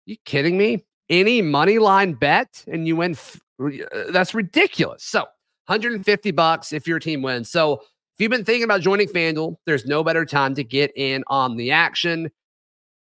You 0.05 0.15
kidding 0.23 0.57
me? 0.57 0.85
Any 1.09 1.41
money 1.41 1.79
line 1.79 2.13
bet 2.13 2.63
and 2.65 2.87
you 2.87 2.95
win. 2.95 3.11
F- 3.11 3.41
uh, 3.61 3.69
that's 4.09 4.33
ridiculous. 4.33 5.03
So 5.03 5.23
150 5.65 6.31
bucks 6.31 6.71
if 6.71 6.87
your 6.87 6.99
team 6.99 7.23
wins. 7.23 7.49
So 7.49 7.73
if 7.73 8.19
you've 8.19 8.31
been 8.31 8.45
thinking 8.45 8.63
about 8.63 8.79
joining 8.79 9.09
FanDuel, 9.09 9.57
there's 9.65 9.85
no 9.85 10.01
better 10.01 10.23
time 10.23 10.55
to 10.55 10.63
get 10.63 10.93
in 10.95 11.25
on 11.27 11.57
the 11.57 11.71
action. 11.71 12.31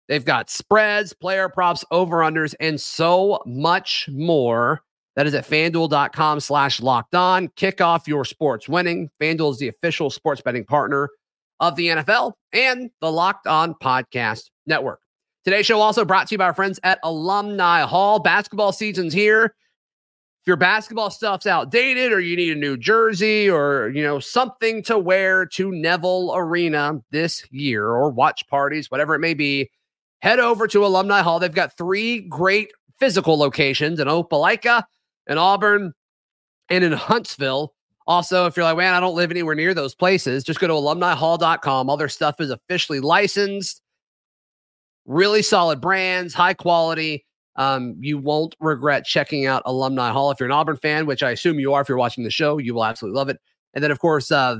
They've 0.09 0.25
got 0.25 0.49
spreads, 0.49 1.13
player 1.13 1.47
props, 1.47 1.85
over 1.91 2.17
unders, 2.17 2.53
and 2.59 2.81
so 2.81 3.41
much 3.45 4.09
more. 4.11 4.81
That 5.15 5.25
is 5.25 5.33
at 5.35 5.47
fanduel.com 5.47 6.41
slash 6.41 6.81
locked 6.81 7.15
on. 7.15 7.47
Kick 7.55 7.79
off 7.79 8.09
your 8.09 8.25
sports 8.25 8.67
winning. 8.67 9.09
FanDuel 9.21 9.51
is 9.51 9.59
the 9.59 9.69
official 9.69 10.09
sports 10.09 10.41
betting 10.41 10.65
partner 10.65 11.09
of 11.59 11.75
the 11.75 11.87
NFL 11.87 12.33
and 12.53 12.89
the 13.01 13.11
Locked 13.11 13.47
On 13.47 13.73
Podcast 13.75 14.49
Network. 14.65 14.99
Today's 15.43 15.65
show 15.65 15.79
also 15.79 16.03
brought 16.03 16.27
to 16.27 16.33
you 16.33 16.37
by 16.39 16.45
our 16.45 16.53
friends 16.53 16.79
at 16.83 16.99
Alumni 17.03 17.81
Hall. 17.81 18.19
Basketball 18.19 18.71
season's 18.71 19.13
here. 19.13 19.45
If 20.41 20.47
your 20.47 20.57
basketball 20.57 21.11
stuff's 21.11 21.45
outdated 21.45 22.11
or 22.11 22.19
you 22.19 22.35
need 22.35 22.57
a 22.57 22.59
new 22.59 22.77
jersey 22.77 23.49
or, 23.49 23.89
you 23.89 24.01
know, 24.01 24.19
something 24.19 24.83
to 24.83 24.97
wear 24.97 25.45
to 25.47 25.71
Neville 25.71 26.33
Arena 26.35 26.99
this 27.11 27.45
year 27.51 27.87
or 27.87 28.09
watch 28.09 28.47
parties, 28.47 28.89
whatever 28.89 29.15
it 29.15 29.19
may 29.19 29.33
be, 29.33 29.69
head 30.21 30.39
over 30.39 30.67
to 30.67 30.85
Alumni 30.85 31.21
Hall. 31.21 31.39
They've 31.39 31.53
got 31.53 31.77
three 31.77 32.21
great 32.21 32.71
physical 32.99 33.37
locations 33.37 33.99
in 33.99 34.07
Opelika, 34.07 34.83
in 35.27 35.37
Auburn, 35.37 35.93
and 36.69 36.83
in 36.83 36.91
Huntsville. 36.91 37.73
Also, 38.07 38.45
if 38.45 38.55
you're 38.55 38.65
like, 38.65 38.77
man, 38.77 38.93
I 38.93 38.99
don't 38.99 39.15
live 39.15 39.31
anywhere 39.31 39.55
near 39.55 39.73
those 39.73 39.95
places, 39.95 40.43
just 40.43 40.59
go 40.59 40.67
to 40.67 40.73
alumnihall.com. 40.73 41.89
All 41.89 41.97
their 41.97 42.09
stuff 42.09 42.39
is 42.39 42.51
officially 42.51 42.99
licensed, 42.99 43.81
really 45.05 45.41
solid 45.41 45.81
brands, 45.81 46.33
high 46.33 46.53
quality. 46.53 47.25
Um, 47.55 47.95
you 47.99 48.17
won't 48.17 48.55
regret 48.59 49.05
checking 49.05 49.45
out 49.45 49.63
Alumni 49.65 50.11
Hall. 50.11 50.29
If 50.29 50.39
you're 50.39 50.47
an 50.47 50.53
Auburn 50.53 50.77
fan, 50.77 51.05
which 51.05 51.23
I 51.23 51.31
assume 51.31 51.59
you 51.59 51.73
are 51.73 51.81
if 51.81 51.89
you're 51.89 51.97
watching 51.97 52.23
the 52.23 52.29
show, 52.29 52.57
you 52.57 52.73
will 52.73 52.85
absolutely 52.85 53.17
love 53.17 53.29
it. 53.29 53.39
And 53.73 53.83
then, 53.83 53.91
of 53.91 53.99
course, 53.99 54.31
uh, 54.31 54.57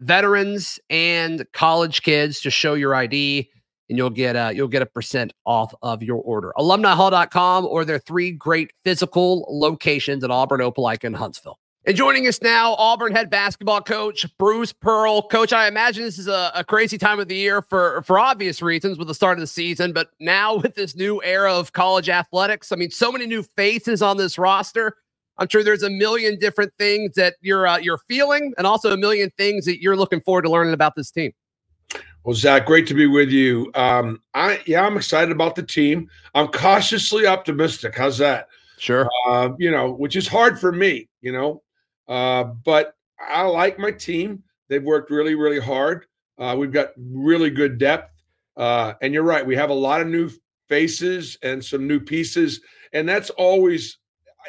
veterans 0.00 0.78
and 0.90 1.44
college 1.52 2.02
kids, 2.02 2.40
just 2.40 2.56
show 2.56 2.74
your 2.74 2.94
ID 2.94 3.50
and 3.88 3.98
you'll 3.98 4.10
get 4.10 4.36
a 4.36 4.52
you'll 4.54 4.68
get 4.68 4.82
a 4.82 4.86
percent 4.86 5.32
off 5.44 5.74
of 5.82 6.02
your 6.02 6.18
order. 6.18 6.52
AlumniHall.com 6.56 7.66
or 7.66 7.84
their 7.84 7.98
three 7.98 8.30
great 8.30 8.72
physical 8.84 9.46
locations 9.50 10.22
at 10.22 10.30
Auburn, 10.30 10.60
Opelika, 10.60 11.04
and 11.04 11.16
Huntsville. 11.16 11.58
And 11.86 11.96
joining 11.96 12.26
us 12.26 12.42
now, 12.42 12.74
Auburn 12.74 13.12
head 13.12 13.30
basketball 13.30 13.80
coach 13.80 14.26
Bruce 14.36 14.70
Pearl. 14.70 15.22
Coach, 15.22 15.54
I 15.54 15.66
imagine 15.66 16.04
this 16.04 16.18
is 16.18 16.28
a, 16.28 16.52
a, 16.54 16.62
crazy 16.62 16.98
time 16.98 17.18
of 17.18 17.28
the 17.28 17.34
year 17.34 17.62
for 17.62 18.02
for 18.02 18.18
obvious 18.18 18.60
reasons 18.60 18.98
with 18.98 19.08
the 19.08 19.14
start 19.14 19.38
of 19.38 19.40
the 19.40 19.46
season, 19.46 19.94
but 19.94 20.10
now 20.20 20.56
with 20.56 20.74
this 20.74 20.94
new 20.94 21.22
era 21.22 21.54
of 21.54 21.72
college 21.72 22.10
athletics, 22.10 22.70
I 22.70 22.76
mean, 22.76 22.90
so 22.90 23.10
many 23.10 23.24
new 23.24 23.42
faces 23.42 24.02
on 24.02 24.18
this 24.18 24.36
roster. 24.36 24.94
I'm 25.38 25.48
sure 25.48 25.64
there's 25.64 25.82
a 25.82 25.88
million 25.88 26.38
different 26.38 26.74
things 26.78 27.14
that 27.14 27.36
you're 27.40 27.66
uh, 27.66 27.78
you're 27.78 28.00
feeling, 28.08 28.52
and 28.58 28.66
also 28.66 28.92
a 28.92 28.98
million 28.98 29.30
things 29.38 29.64
that 29.64 29.80
you're 29.80 29.96
looking 29.96 30.20
forward 30.20 30.42
to 30.42 30.50
learning 30.50 30.74
about 30.74 30.96
this 30.96 31.10
team. 31.10 31.32
Well, 32.24 32.34
Zac, 32.34 32.66
great 32.66 32.86
to 32.88 32.94
be 32.94 33.06
with 33.06 33.30
you. 33.30 33.70
Um, 33.74 34.20
I 34.34 34.60
yeah, 34.66 34.84
I'm 34.84 34.98
excited 34.98 35.32
about 35.32 35.54
the 35.54 35.62
team. 35.62 36.10
I'm 36.34 36.48
cautiously 36.48 37.26
optimistic. 37.26 37.96
How's 37.96 38.18
that? 38.18 38.48
Sure. 38.76 39.08
Uh, 39.26 39.50
you 39.58 39.70
know, 39.70 39.90
which 39.90 40.14
is 40.14 40.28
hard 40.28 40.60
for 40.60 40.72
me. 40.72 41.08
You 41.22 41.32
know, 41.32 41.62
uh, 42.10 42.44
but 42.44 42.94
I 43.18 43.42
like 43.44 43.78
my 43.78 43.92
team. 43.92 44.42
They've 44.68 44.82
worked 44.82 45.10
really, 45.10 45.34
really 45.34 45.60
hard. 45.60 46.06
Uh, 46.38 46.56
we've 46.58 46.72
got 46.72 46.88
really 46.98 47.50
good 47.50 47.78
depth. 47.78 48.12
Uh, 48.56 48.94
and 49.00 49.14
you're 49.14 49.22
right. 49.22 49.46
We 49.46 49.56
have 49.56 49.70
a 49.70 49.74
lot 49.74 50.00
of 50.00 50.08
new 50.08 50.30
faces 50.68 51.38
and 51.42 51.64
some 51.64 51.86
new 51.86 52.00
pieces, 52.00 52.60
and 52.92 53.08
that's 53.08 53.30
always 53.30 53.98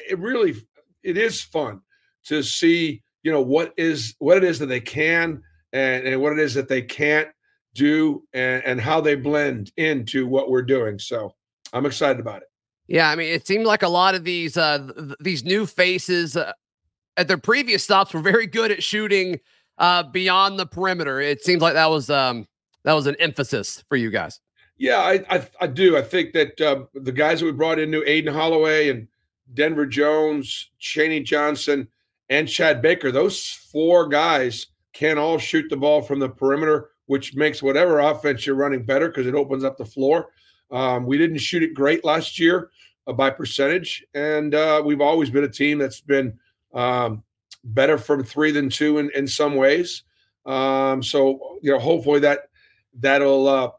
it. 0.10 0.20
Really, 0.20 0.56
it 1.04 1.18
is 1.18 1.42
fun 1.42 1.82
to 2.26 2.44
see. 2.44 3.04
You 3.24 3.32
know 3.32 3.42
what 3.42 3.74
is 3.78 4.16
what 4.18 4.38
it 4.38 4.44
is 4.44 4.60
that 4.60 4.66
they 4.66 4.82
can 4.82 5.44
and, 5.72 6.08
and 6.08 6.22
what 6.22 6.34
it 6.34 6.40
is 6.40 6.56
that 6.56 6.68
they 6.68 6.82
can't 6.82 7.30
do 7.76 8.24
and, 8.34 8.64
and 8.66 8.82
how 8.82 9.00
they 9.00 9.16
blend 9.16 9.72
into 9.78 10.28
what 10.28 10.50
we're 10.50 10.64
doing. 10.64 11.00
So 11.00 11.36
I'm 11.72 11.86
excited 11.86 12.20
about 12.20 12.42
it. 12.42 12.48
Yeah, 12.88 13.10
I 13.10 13.16
mean, 13.16 13.32
it 13.32 13.48
seemed 13.48 13.66
like 13.66 13.84
a 13.84 13.88
lot 13.88 14.16
of 14.16 14.24
these 14.24 14.58
uh, 14.58 14.90
th- 14.94 15.16
these 15.20 15.46
new 15.46 15.66
faces 15.66 16.36
uh, 16.36 16.52
at 17.18 17.28
their 17.28 17.38
previous 17.38 17.84
stops 17.84 18.14
were 18.14 18.22
very 18.22 18.48
good 18.48 18.72
at 18.72 18.84
shooting 18.84 19.40
uh, 19.78 20.04
beyond 20.04 20.60
the 20.60 20.66
perimeter. 20.66 21.20
It 21.20 21.44
seems 21.44 21.62
like 21.62 21.74
that 21.74 21.90
was 21.90 22.10
um, 22.10 22.48
that 22.84 22.94
was 22.94 23.08
an 23.08 23.16
emphasis 23.20 23.84
for 23.90 23.96
you 23.96 24.10
guys. 24.12 24.40
Yeah, 24.78 24.98
I 24.98 25.24
I, 25.30 25.48
I 25.62 25.68
do. 25.68 25.98
I 25.98 26.02
think 26.02 26.34
that 26.34 26.60
uh, 26.62 26.86
the 26.94 27.12
guys 27.12 27.40
that 27.40 27.46
we 27.46 27.52
brought 27.52 27.80
in, 27.80 27.92
new 27.92 28.04
Aden 28.06 28.34
Holloway 28.34 28.90
and 28.90 29.08
Denver 29.54 29.86
Jones, 29.86 30.70
Chaney 30.80 31.22
Johnson, 31.22 31.88
and 32.30 32.48
Chad 32.48 32.82
Baker, 32.82 33.12
those 33.12 33.46
four 33.46 34.08
guys 34.08 34.68
can 34.94 35.18
all 35.18 35.38
shoot 35.38 35.70
the 35.70 35.78
ball 35.78 36.02
from 36.02 36.20
the 36.20 36.30
perimeter 36.30 36.92
which 37.12 37.36
makes 37.36 37.62
whatever 37.62 38.00
offense 38.00 38.46
you're 38.46 38.56
running 38.56 38.86
better 38.86 39.10
because 39.10 39.28
it 39.28 39.36
opens 39.36 39.66
up 39.66 39.78
the 39.78 39.84
floor. 39.84 40.30
Um, 40.72 41.06
we 41.06 41.18
didn't 41.18 41.40
shoot 41.40 41.62
it 41.62 41.74
great 41.74 42.06
last 42.06 42.40
year 42.40 42.72
uh, 43.06 43.12
by 43.12 43.30
percentage, 43.30 44.06
and 44.14 44.56
uh, 44.56 44.82
we've 44.86 45.02
always 45.02 45.30
been 45.30 45.44
a 45.44 45.50
team 45.50 45.78
that's 45.78 46.00
been 46.00 46.40
um, 46.74 47.24
better 47.64 47.98
from 47.98 48.24
three 48.24 48.52
than 48.52 48.70
two 48.70 48.98
in, 48.98 49.10
in 49.16 49.28
some 49.28 49.56
ways. 49.56 50.04
Um, 50.46 51.04
so 51.04 51.58
you 51.62 51.72
know, 51.72 51.80
hopefully 51.80 52.20
that 52.22 52.50
that'll 53.00 53.48
uh, 53.48 53.70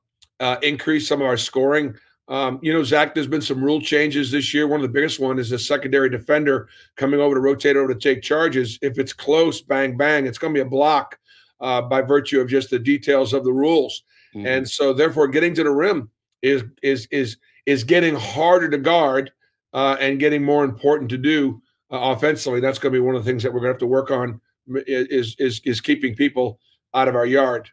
uh, 0.40 0.56
increase 0.62 1.08
some 1.08 1.20
of 1.20 1.26
our 1.26 1.36
scoring. 1.36 1.94
Um, 2.28 2.60
you 2.62 2.72
know, 2.72 2.84
Zac, 2.84 3.14
there's 3.14 3.26
been 3.26 3.42
some 3.42 3.62
rule 3.62 3.80
changes 3.80 4.30
this 4.30 4.54
year. 4.54 4.66
One 4.66 4.80
of 4.80 4.82
the 4.82 4.92
biggest 4.92 5.18
one 5.18 5.38
is 5.38 5.50
the 5.50 5.58
secondary 5.58 6.08
defender 6.08 6.68
coming 6.96 7.20
over 7.20 7.34
to 7.34 7.40
rotate 7.40 7.76
over 7.76 7.92
to 7.92 7.98
take 7.98 8.22
charges. 8.22 8.78
If 8.80 8.98
it's 8.98 9.12
close, 9.12 9.60
bang 9.60 9.96
bang, 9.96 10.26
it's 10.26 10.38
going 10.38 10.54
to 10.54 10.58
be 10.58 10.66
a 10.66 10.70
block 10.70 11.18
uh, 11.60 11.82
by 11.82 12.00
virtue 12.00 12.40
of 12.40 12.48
just 12.48 12.70
the 12.70 12.78
details 12.78 13.32
of 13.32 13.44
the 13.44 13.52
rules. 13.52 14.04
Mm-hmm. 14.34 14.46
And 14.46 14.70
so, 14.70 14.92
therefore, 14.92 15.28
getting 15.28 15.54
to 15.54 15.64
the 15.64 15.70
rim 15.70 16.10
is 16.42 16.62
is 16.82 17.06
is 17.10 17.36
is 17.66 17.84
getting 17.84 18.14
harder 18.14 18.68
to 18.70 18.78
guard 18.78 19.30
uh, 19.72 19.96
and 20.00 20.18
getting 20.18 20.42
more 20.42 20.64
important 20.64 21.10
to 21.10 21.18
do 21.18 21.60
uh, 21.92 21.98
offensively. 22.00 22.60
That's 22.60 22.78
going 22.78 22.92
to 22.92 22.96
be 22.98 23.04
one 23.04 23.14
of 23.14 23.24
the 23.24 23.30
things 23.30 23.42
that 23.42 23.52
we're 23.52 23.60
going 23.60 23.70
to 23.70 23.74
have 23.74 23.80
to 23.80 23.86
work 23.86 24.10
on 24.10 24.40
is 24.86 25.36
is 25.38 25.60
is 25.64 25.80
keeping 25.80 26.14
people 26.14 26.58
out 26.94 27.08
of 27.08 27.14
our 27.14 27.26
yard. 27.26 27.68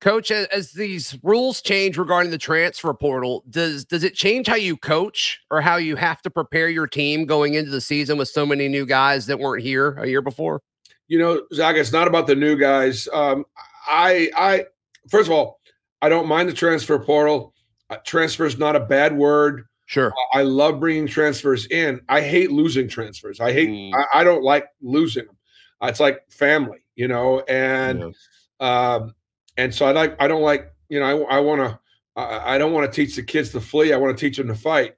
Coach, 0.00 0.30
as 0.30 0.72
these 0.72 1.18
rules 1.22 1.62
change 1.62 1.96
regarding 1.96 2.30
the 2.30 2.38
transfer 2.38 2.92
portal, 2.92 3.42
does 3.48 3.84
does 3.84 4.04
it 4.04 4.14
change 4.14 4.46
how 4.46 4.54
you 4.54 4.76
coach 4.76 5.40
or 5.50 5.60
how 5.60 5.76
you 5.76 5.96
have 5.96 6.20
to 6.22 6.30
prepare 6.30 6.68
your 6.68 6.86
team 6.86 7.24
going 7.24 7.54
into 7.54 7.70
the 7.70 7.80
season 7.80 8.18
with 8.18 8.28
so 8.28 8.44
many 8.44 8.68
new 8.68 8.84
guys 8.84 9.26
that 9.26 9.38
weren't 9.38 9.62
here 9.62 9.96
a 9.98 10.06
year 10.06 10.20
before? 10.20 10.60
You 11.08 11.18
know, 11.18 11.42
Zac, 11.54 11.76
it's 11.76 11.92
not 11.92 12.08
about 12.08 12.26
the 12.26 12.34
new 12.34 12.56
guys. 12.56 13.08
Um, 13.12 13.44
I, 13.86 14.28
I, 14.36 14.64
first 15.08 15.28
of 15.28 15.32
all, 15.32 15.60
I 16.02 16.08
don't 16.08 16.26
mind 16.26 16.48
the 16.48 16.52
transfer 16.52 16.98
portal. 16.98 17.54
Uh, 17.88 17.96
transfer 18.04 18.44
is 18.44 18.58
not 18.58 18.76
a 18.76 18.80
bad 18.80 19.16
word. 19.16 19.64
Sure. 19.86 20.12
I 20.32 20.42
love 20.42 20.80
bringing 20.80 21.06
transfers 21.06 21.66
in. 21.66 22.00
I 22.08 22.20
hate 22.20 22.50
losing 22.50 22.88
transfers. 22.88 23.40
I 23.40 23.52
hate. 23.52 23.68
Mm. 23.68 23.92
I, 23.94 24.20
I, 24.20 24.24
don't 24.24 24.42
like 24.42 24.66
losing 24.82 25.26
them. 25.26 25.36
Uh, 25.80 25.86
it's 25.86 26.00
like 26.00 26.28
family, 26.28 26.78
you 26.96 27.06
know, 27.06 27.40
and 27.42 28.14
yeah. 28.60 28.94
um, 28.94 29.14
and 29.56 29.72
so 29.72 29.86
I 29.86 29.92
like. 29.92 30.16
I 30.20 30.26
don't 30.26 30.42
like. 30.42 30.72
You 30.88 30.98
know, 30.98 31.24
I, 31.26 31.36
I 31.36 31.40
want 31.40 31.60
to. 31.60 31.78
I, 32.16 32.54
I 32.54 32.58
don't 32.58 32.72
want 32.72 32.90
to 32.90 32.94
teach 32.94 33.14
the 33.14 33.22
kids 33.22 33.50
to 33.50 33.60
flee. 33.60 33.92
I 33.92 33.96
want 33.96 34.16
to 34.16 34.20
teach 34.20 34.36
them 34.36 34.48
to 34.48 34.56
fight. 34.56 34.96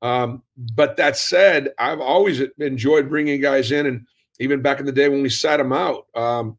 Um, 0.00 0.42
but 0.74 0.96
that 0.96 1.18
said, 1.18 1.70
I've 1.78 2.00
always 2.00 2.40
enjoyed 2.58 3.10
bringing 3.10 3.42
guys 3.42 3.70
in, 3.70 3.84
and 3.84 4.06
even 4.38 4.62
back 4.62 4.80
in 4.80 4.86
the 4.86 4.92
day 4.92 5.10
when 5.10 5.22
we 5.22 5.28
sat 5.28 5.58
them 5.58 5.74
out. 5.74 6.06
Um, 6.14 6.56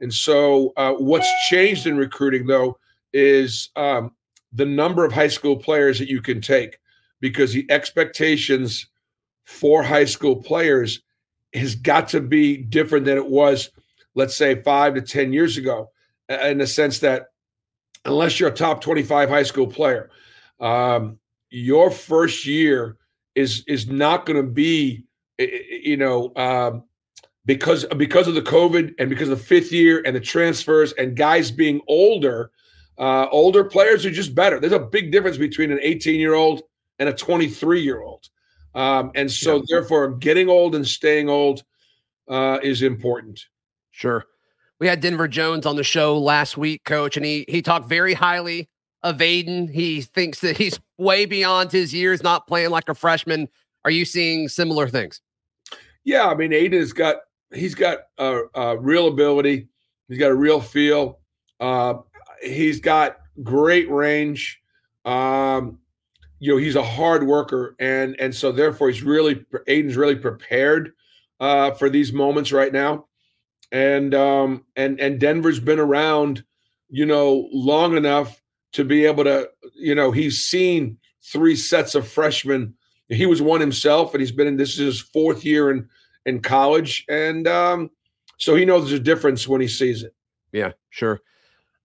and 0.00 0.12
so, 0.12 0.72
uh, 0.76 0.94
what's 0.94 1.30
changed 1.48 1.86
in 1.86 1.96
recruiting 1.96 2.48
though 2.48 2.78
is 3.12 3.70
um, 3.76 4.10
the 4.52 4.66
number 4.66 5.04
of 5.04 5.12
high 5.12 5.28
school 5.28 5.56
players 5.56 6.00
that 6.00 6.08
you 6.08 6.20
can 6.20 6.40
take 6.40 6.78
because 7.20 7.52
the 7.52 7.66
expectations 7.70 8.86
for 9.44 9.82
high 9.82 10.04
school 10.04 10.36
players 10.36 11.00
has 11.54 11.74
got 11.74 12.08
to 12.08 12.20
be 12.20 12.56
different 12.56 13.04
than 13.04 13.16
it 13.16 13.26
was, 13.26 13.70
let's 14.14 14.36
say, 14.36 14.62
five 14.62 14.94
to 14.94 15.00
10 15.00 15.32
years 15.32 15.56
ago, 15.56 15.90
in 16.28 16.58
the 16.58 16.66
sense 16.66 16.98
that 16.98 17.28
unless 18.04 18.38
you're 18.38 18.50
a 18.50 18.54
top 18.54 18.80
25 18.80 19.28
high 19.28 19.42
school 19.42 19.66
player, 19.66 20.10
um, 20.60 21.18
your 21.50 21.90
first 21.90 22.46
year 22.46 22.96
is 23.34 23.62
is 23.66 23.86
not 23.86 24.26
going 24.26 24.36
to 24.36 24.50
be, 24.50 25.04
you 25.38 25.96
know, 25.96 26.32
um, 26.36 26.84
because 27.44 27.84
because 27.96 28.26
of 28.26 28.34
the 28.34 28.42
COVID 28.42 28.94
and 28.98 29.08
because 29.08 29.28
of 29.28 29.38
the 29.38 29.44
fifth 29.44 29.72
year 29.72 30.02
and 30.04 30.16
the 30.16 30.20
transfers 30.20 30.92
and 30.94 31.16
guys 31.16 31.50
being 31.50 31.80
older, 31.86 32.50
uh, 32.98 33.26
older 33.30 33.64
players 33.64 34.04
are 34.04 34.10
just 34.10 34.34
better. 34.34 34.58
There's 34.58 34.72
a 34.72 34.80
big 34.80 35.12
difference 35.12 35.38
between 35.38 35.70
an 35.70 35.78
18 35.82 36.18
year 36.18 36.34
old 36.34 36.62
and 36.98 37.08
a 37.08 37.12
23 37.12 37.80
year 37.80 38.00
old. 38.00 38.28
Um, 38.74 39.10
and 39.14 39.30
so, 39.30 39.56
yeah. 39.56 39.62
therefore, 39.68 40.10
getting 40.10 40.48
old 40.48 40.74
and 40.74 40.86
staying 40.86 41.28
old 41.28 41.64
uh, 42.28 42.58
is 42.62 42.82
important. 42.82 43.40
Sure. 43.90 44.24
We 44.78 44.86
had 44.86 45.00
Denver 45.00 45.28
Jones 45.28 45.64
on 45.64 45.76
the 45.76 45.84
show 45.84 46.18
last 46.18 46.58
week, 46.58 46.84
coach, 46.84 47.16
and 47.16 47.24
he 47.24 47.46
he 47.48 47.62
talked 47.62 47.88
very 47.88 48.12
highly 48.12 48.68
of 49.02 49.22
Aden. 49.22 49.68
He 49.68 50.02
thinks 50.02 50.40
that 50.40 50.58
he's 50.58 50.78
way 50.98 51.24
beyond 51.24 51.72
his 51.72 51.94
years, 51.94 52.22
not 52.22 52.46
playing 52.46 52.70
like 52.70 52.88
a 52.90 52.94
freshman. 52.94 53.48
Are 53.86 53.90
you 53.90 54.04
seeing 54.04 54.48
similar 54.48 54.88
things? 54.88 55.22
Yeah, 56.04 56.26
I 56.26 56.34
mean, 56.34 56.52
Aden 56.52 56.78
has 56.78 56.92
got 56.92 57.16
he's 57.54 57.74
got 57.74 58.00
a, 58.18 58.42
a 58.54 58.76
real 58.76 59.08
ability. 59.08 59.68
He's 60.08 60.18
got 60.18 60.30
a 60.30 60.34
real 60.34 60.60
feel. 60.60 61.20
Uh, 61.58 61.94
he's 62.42 62.80
got 62.80 63.16
great 63.42 63.90
range. 63.90 64.60
Um, 65.04 65.78
you 66.38 66.52
know 66.52 66.58
he's 66.58 66.76
a 66.76 66.82
hard 66.82 67.26
worker 67.26 67.74
and 67.78 68.18
and 68.20 68.34
so 68.34 68.52
therefore 68.52 68.90
he's 68.90 69.02
really 69.02 69.44
aden's 69.66 69.96
really 69.96 70.16
prepared 70.16 70.92
uh 71.40 71.70
for 71.72 71.88
these 71.88 72.12
moments 72.12 72.52
right 72.52 72.72
now. 72.72 73.06
And 73.72 74.14
um 74.14 74.64
and 74.76 75.00
and 75.00 75.18
denver's 75.18 75.60
been 75.60 75.78
around 75.78 76.44
you 76.88 77.06
know 77.06 77.48
long 77.52 77.96
enough 77.96 78.40
to 78.72 78.84
be 78.84 79.04
able 79.04 79.24
to 79.24 79.48
you 79.74 79.94
know 79.94 80.12
he's 80.12 80.44
seen 80.44 80.98
three 81.22 81.56
sets 81.56 81.94
of 81.94 82.06
freshmen. 82.06 82.74
He 83.08 83.26
was 83.26 83.42
one 83.42 83.60
himself 83.60 84.14
and 84.14 84.20
he's 84.20 84.32
been 84.32 84.46
in 84.46 84.56
this 84.56 84.70
is 84.70 84.78
his 84.78 85.00
fourth 85.00 85.44
year 85.44 85.70
in 85.70 85.88
in 86.26 86.40
college 86.40 87.04
and 87.08 87.48
um 87.48 87.90
so 88.38 88.54
he 88.54 88.66
knows 88.66 88.82
there's 88.82 89.00
a 89.00 89.02
difference 89.02 89.48
when 89.48 89.60
he 89.60 89.68
sees 89.68 90.02
it. 90.02 90.14
Yeah 90.52 90.72
sure 90.90 91.20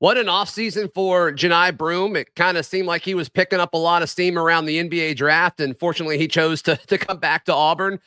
what 0.02 0.18
an 0.18 0.26
offseason 0.26 0.92
for 0.92 1.32
Johni 1.32 1.78
Broome. 1.78 2.16
It 2.16 2.34
kind 2.36 2.58
of 2.58 2.66
seemed 2.66 2.88
like 2.88 3.04
he 3.04 3.14
was 3.14 3.30
picking 3.30 3.60
up 3.60 3.76
a 3.76 3.78
lot 3.78 4.02
of 4.02 4.10
steam 4.10 4.36
around 4.36 4.66
the 4.66 4.84
NBA 4.84 5.16
draft. 5.16 5.60
And 5.60 5.78
fortunately, 5.78 6.18
he 6.18 6.28
chose 6.28 6.64
to, 6.64 6.76
to 6.88 6.98
come 6.98 7.20
back 7.20 7.46
to 7.46 7.54
Auburn. 7.54 8.00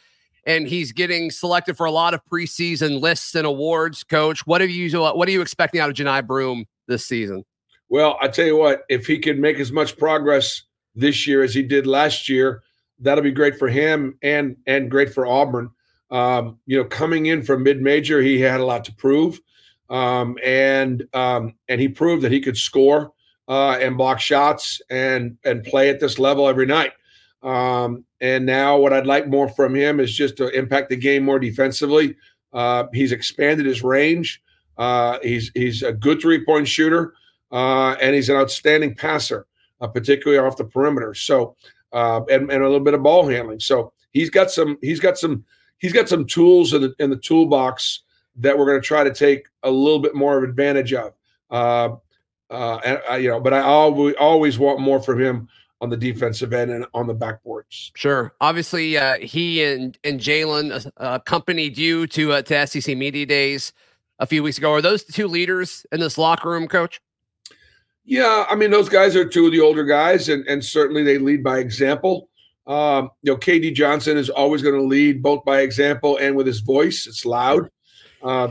And 0.45 0.67
he's 0.67 0.91
getting 0.91 1.31
selected 1.31 1.77
for 1.77 1.87
a 1.87 1.93
lot 1.93 2.13
of 2.13 2.21
preseason 2.25 3.01
lists 3.01 3.37
and 3.37 3.47
awards. 3.47 4.03
Coach, 4.03 4.45
what 4.45 4.61
have 4.61 4.71
you 4.71 4.91
what 5.01 5.29
are 5.29 5.31
you 5.31 5.41
expecting 5.41 5.81
out 5.81 5.89
of 5.89 5.95
Johni 5.95 6.27
Broome 6.27 6.67
this 6.89 7.07
season? 7.07 7.45
Well, 7.89 8.19
I 8.21 8.27
tell 8.27 8.47
you 8.47 8.57
what, 8.57 8.83
if 8.89 9.07
he 9.07 9.17
can 9.17 9.41
make 9.41 9.61
as 9.61 9.71
much 9.71 9.97
progress 9.97 10.63
this 10.97 11.29
year 11.29 11.45
as 11.45 11.55
he 11.55 11.63
did 11.63 11.87
last 11.87 12.29
year, 12.29 12.65
that'll 12.99 13.23
be 13.23 13.31
great 13.31 13.57
for 13.57 13.69
him 13.69 14.19
and 14.21 14.57
and 14.67 14.91
great 14.91 15.15
for 15.15 15.27
Auburn. 15.27 15.71
Um, 16.11 16.59
you 16.67 16.77
know, 16.77 16.85
coming 16.85 17.27
in 17.27 17.45
from 17.45 17.63
mid 17.63 17.81
major, 17.81 18.21
he 18.21 18.41
had 18.41 18.59
a 18.59 18.67
lot 18.67 18.85
to 18.87 18.95
prove 18.97 19.41
um, 19.91 20.39
and 20.45 21.07
um, 21.15 21.55
and 21.69 21.81
he 21.81 21.89
proved 21.89 22.23
that 22.23 22.33
he 22.33 22.41
could 22.41 22.57
score 22.57 23.13
uh, 23.49 23.79
and 23.81 23.97
block 23.97 24.21
shots 24.21 24.81
and 24.91 25.37
and 25.45 25.65
play 25.65 25.89
at 25.89 26.01
this 26.01 26.19
level 26.19 26.49
every 26.49 26.67
night. 26.67 26.93
Um, 27.43 28.05
and 28.21 28.47
now, 28.47 28.79
what 28.79 28.93
I'd 28.93 29.07
like 29.07 29.29
more 29.29 29.49
from 29.49 29.75
him 29.75 30.01
is 30.01 30.15
just 30.15 30.37
to 30.39 30.49
impact 30.49 30.89
the 30.89 30.97
game 30.97 31.25
more 31.25 31.39
defensively. 31.39 32.17
Uh, 32.53 32.85
he's 32.93 33.13
expanded 33.13 33.67
his 33.67 33.83
range. 33.83 34.41
Uh, 34.79 35.19
he's 35.23 35.51
he's 35.55 35.83
a 35.83 35.93
good 35.93 36.21
three 36.21 36.45
point 36.45 36.67
shooter, 36.67 37.15
uh, 37.53 37.97
and 38.01 38.15
he's 38.15 38.31
an 38.31 38.37
outstanding 38.37 38.95
passer, 38.95 39.47
uh, 39.81 39.87
particularly 39.87 40.39
off 40.45 40.57
the 40.57 40.65
perimeter. 40.65 41.15
So, 41.15 41.55
uh, 41.93 42.23
and, 42.31 42.51
and 42.51 42.63
a 42.63 42.67
little 42.67 42.81
bit 42.81 42.95
of 42.95 43.03
ball 43.03 43.29
handling. 43.29 43.61
So 43.61 43.93
he's 44.13 44.31
got 44.31 44.51
some 44.51 44.79
he's 44.81 45.01
got 45.01 45.19
some 45.19 45.45
he's 45.79 45.93
got 45.93 46.09
some 46.09 46.25
tools 46.25 46.73
in 46.73 46.81
the 46.81 46.95
in 46.99 47.11
the 47.11 47.19
toolbox 47.19 48.04
that 48.37 48.57
we're 48.57 48.67
going 48.67 48.81
to 48.81 48.87
try 48.87 49.05
to 49.05 49.13
take 49.13 49.47
a 49.63 49.71
little 49.71 49.99
bit 49.99 50.15
more 50.15 50.37
of 50.37 50.45
advantage 50.45 50.93
of. 50.93 51.13
Uh, 51.51 51.97
uh, 52.51 52.79
and 52.85 53.01
uh, 53.11 53.15
you 53.15 53.29
know, 53.29 53.41
but 53.41 53.55
I 53.55 53.61
always 53.61 54.15
always 54.19 54.59
want 54.59 54.81
more 54.81 55.01
from 55.01 55.21
him 55.21 55.49
on 55.81 55.91
the 55.91 55.97
defensive 55.97 56.53
end 56.53 56.71
and 56.71 56.87
on 56.95 57.07
the 57.07 57.15
backboards. 57.15 57.91
Sure. 57.95 58.35
Obviously, 58.41 58.97
uh, 58.97 59.19
he 59.19 59.63
and 59.65 59.99
and 60.05 60.21
Jaylin 60.21 60.87
uh, 60.87 60.91
accompanied 60.97 61.77
you 61.77 62.07
to 62.09 62.33
uh, 62.33 62.43
to 62.43 62.67
SEC 62.67 62.97
media 62.97 63.27
days 63.27 63.73
a 64.19 64.27
few 64.27 64.43
weeks 64.43 64.59
ago. 64.59 64.73
Are 64.73 64.83
those 64.83 65.05
the 65.05 65.13
two 65.13 65.29
leaders 65.29 65.87
in 65.93 66.01
this 66.01 66.19
locker 66.19 66.51
room, 66.51 66.69
Coach? 66.69 67.01
Yeah, 68.05 68.45
I 68.49 68.55
mean, 68.55 68.71
those 68.71 68.89
guys 68.89 69.17
are 69.17 69.27
two 69.27 69.47
of 69.47 69.53
the 69.53 69.61
older 69.61 69.85
guys, 69.85 70.29
and 70.29 70.47
and 70.47 70.65
certainly 70.65 71.03
they 71.03 71.19
lead 71.19 71.43
by 71.43 71.59
example. 71.59 72.29
Um, 72.67 73.11
you 73.23 73.33
know, 73.33 73.37
KD 73.37 73.75
Johnson 73.75 74.17
is 74.17 74.31
always 74.31 74.63
going 74.63 74.75
to 74.75 74.83
lead 74.83 75.23
both 75.23 75.45
by 75.45 75.61
example 75.61 76.17
and 76.19 76.35
with 76.35 76.47
his 76.47 76.61
voice. 76.61 77.07
It's 77.07 77.27
loud. 77.27 77.69
Uh, 78.25 78.49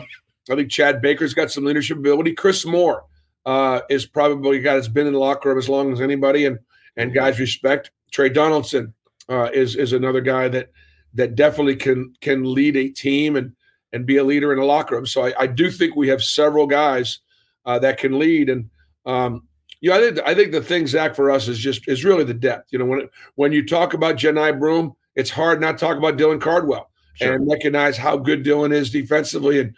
I 0.49 0.55
think 0.55 0.71
Chad 0.71 1.01
Baker's 1.01 1.33
got 1.33 1.51
some 1.51 1.65
leadership 1.65 1.97
ability. 1.97 2.33
Chris 2.33 2.65
Moore 2.65 3.05
uh, 3.45 3.81
is 3.89 4.05
probably 4.05 4.57
a 4.57 4.61
guy 4.61 4.75
that's 4.75 4.87
been 4.87 5.07
in 5.07 5.13
the 5.13 5.19
locker 5.19 5.49
room 5.49 5.57
as 5.57 5.69
long 5.69 5.91
as 5.91 6.01
anybody, 6.01 6.45
and 6.45 6.59
and 6.95 7.13
guys 7.13 7.39
respect. 7.39 7.91
Tre 8.11 8.29
Donaldson 8.29 8.93
uh, 9.29 9.49
is 9.53 9.75
is 9.75 9.93
another 9.93 10.21
guy 10.21 10.47
that 10.49 10.69
that 11.13 11.35
definitely 11.35 11.75
can 11.75 12.13
can 12.21 12.53
lead 12.53 12.77
a 12.77 12.89
team 12.89 13.35
and 13.35 13.53
and 13.93 14.05
be 14.05 14.17
a 14.17 14.23
leader 14.23 14.51
in 14.53 14.59
a 14.59 14.65
locker 14.65 14.95
room. 14.95 15.05
So 15.05 15.25
I, 15.25 15.33
I 15.39 15.47
do 15.47 15.69
think 15.69 15.95
we 15.95 16.07
have 16.09 16.23
several 16.23 16.67
guys 16.67 17.19
uh, 17.65 17.79
that 17.79 17.97
can 17.97 18.17
lead. 18.17 18.49
And 18.49 18.69
um, 19.05 19.47
you 19.81 19.89
know, 19.89 19.97
I 19.97 19.99
think 19.99 20.19
I 20.27 20.35
think 20.35 20.51
the 20.51 20.61
thing, 20.61 20.87
Zac, 20.87 21.15
for 21.15 21.31
us 21.31 21.47
is 21.47 21.59
just 21.59 21.87
is 21.87 22.03
really 22.03 22.23
the 22.23 22.33
depth. 22.33 22.71
You 22.71 22.79
know, 22.79 22.85
when 22.85 23.09
when 23.35 23.51
you 23.51 23.65
talk 23.65 23.93
about 23.93 24.17
Johni 24.17 24.57
Broome, 24.59 24.93
it's 25.15 25.29
hard 25.29 25.61
not 25.61 25.77
to 25.77 25.85
talk 25.85 25.97
about 25.97 26.17
Dylan 26.17 26.41
Cardwell 26.41 26.89
sure. 27.13 27.33
and 27.33 27.49
recognize 27.49 27.97
how 27.97 28.17
good 28.17 28.43
Dylan 28.43 28.73
is 28.73 28.89
defensively 28.89 29.59
and 29.59 29.75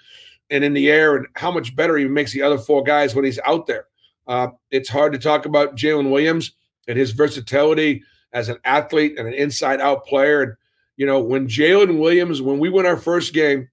and 0.50 0.63
in 0.63 0.74
the 0.74 0.89
air 0.89 1.15
and 1.15 1.28
how 1.36 1.52
much 1.52 1.76
better 1.76 1.98
he 1.98 2.06
makes 2.06 2.32
the 2.32 2.41
other 2.41 2.58
four 2.58 2.84
guys 2.84 3.15
when 3.15 3.26
he's 3.26 3.39
out 3.45 3.65
there. 3.65 3.88
Uh, 4.28 4.50
it's 4.71 4.89
hard 4.89 5.13
to 5.13 5.19
talk 5.19 5.45
about 5.45 5.76
Jaylin 5.76 6.12
Williams 6.12 6.52
and 6.88 6.98
his 6.98 7.12
versatility 7.12 8.04
as 8.34 8.50
an 8.50 8.58
athlete 8.63 9.17
and 9.17 9.28
an 9.28 9.34
inside 9.34 9.82
out 9.82 10.06
player. 10.06 10.41
And, 10.43 10.54
you 10.98 11.06
know, 11.06 11.19
when 11.19 11.48
Jaylin 11.48 12.00
Williams, 12.00 12.41
when 12.41 12.60
we 12.60 12.69
win 12.69 12.86
our 12.86 12.98
first 12.98 13.34
game, 13.34 13.69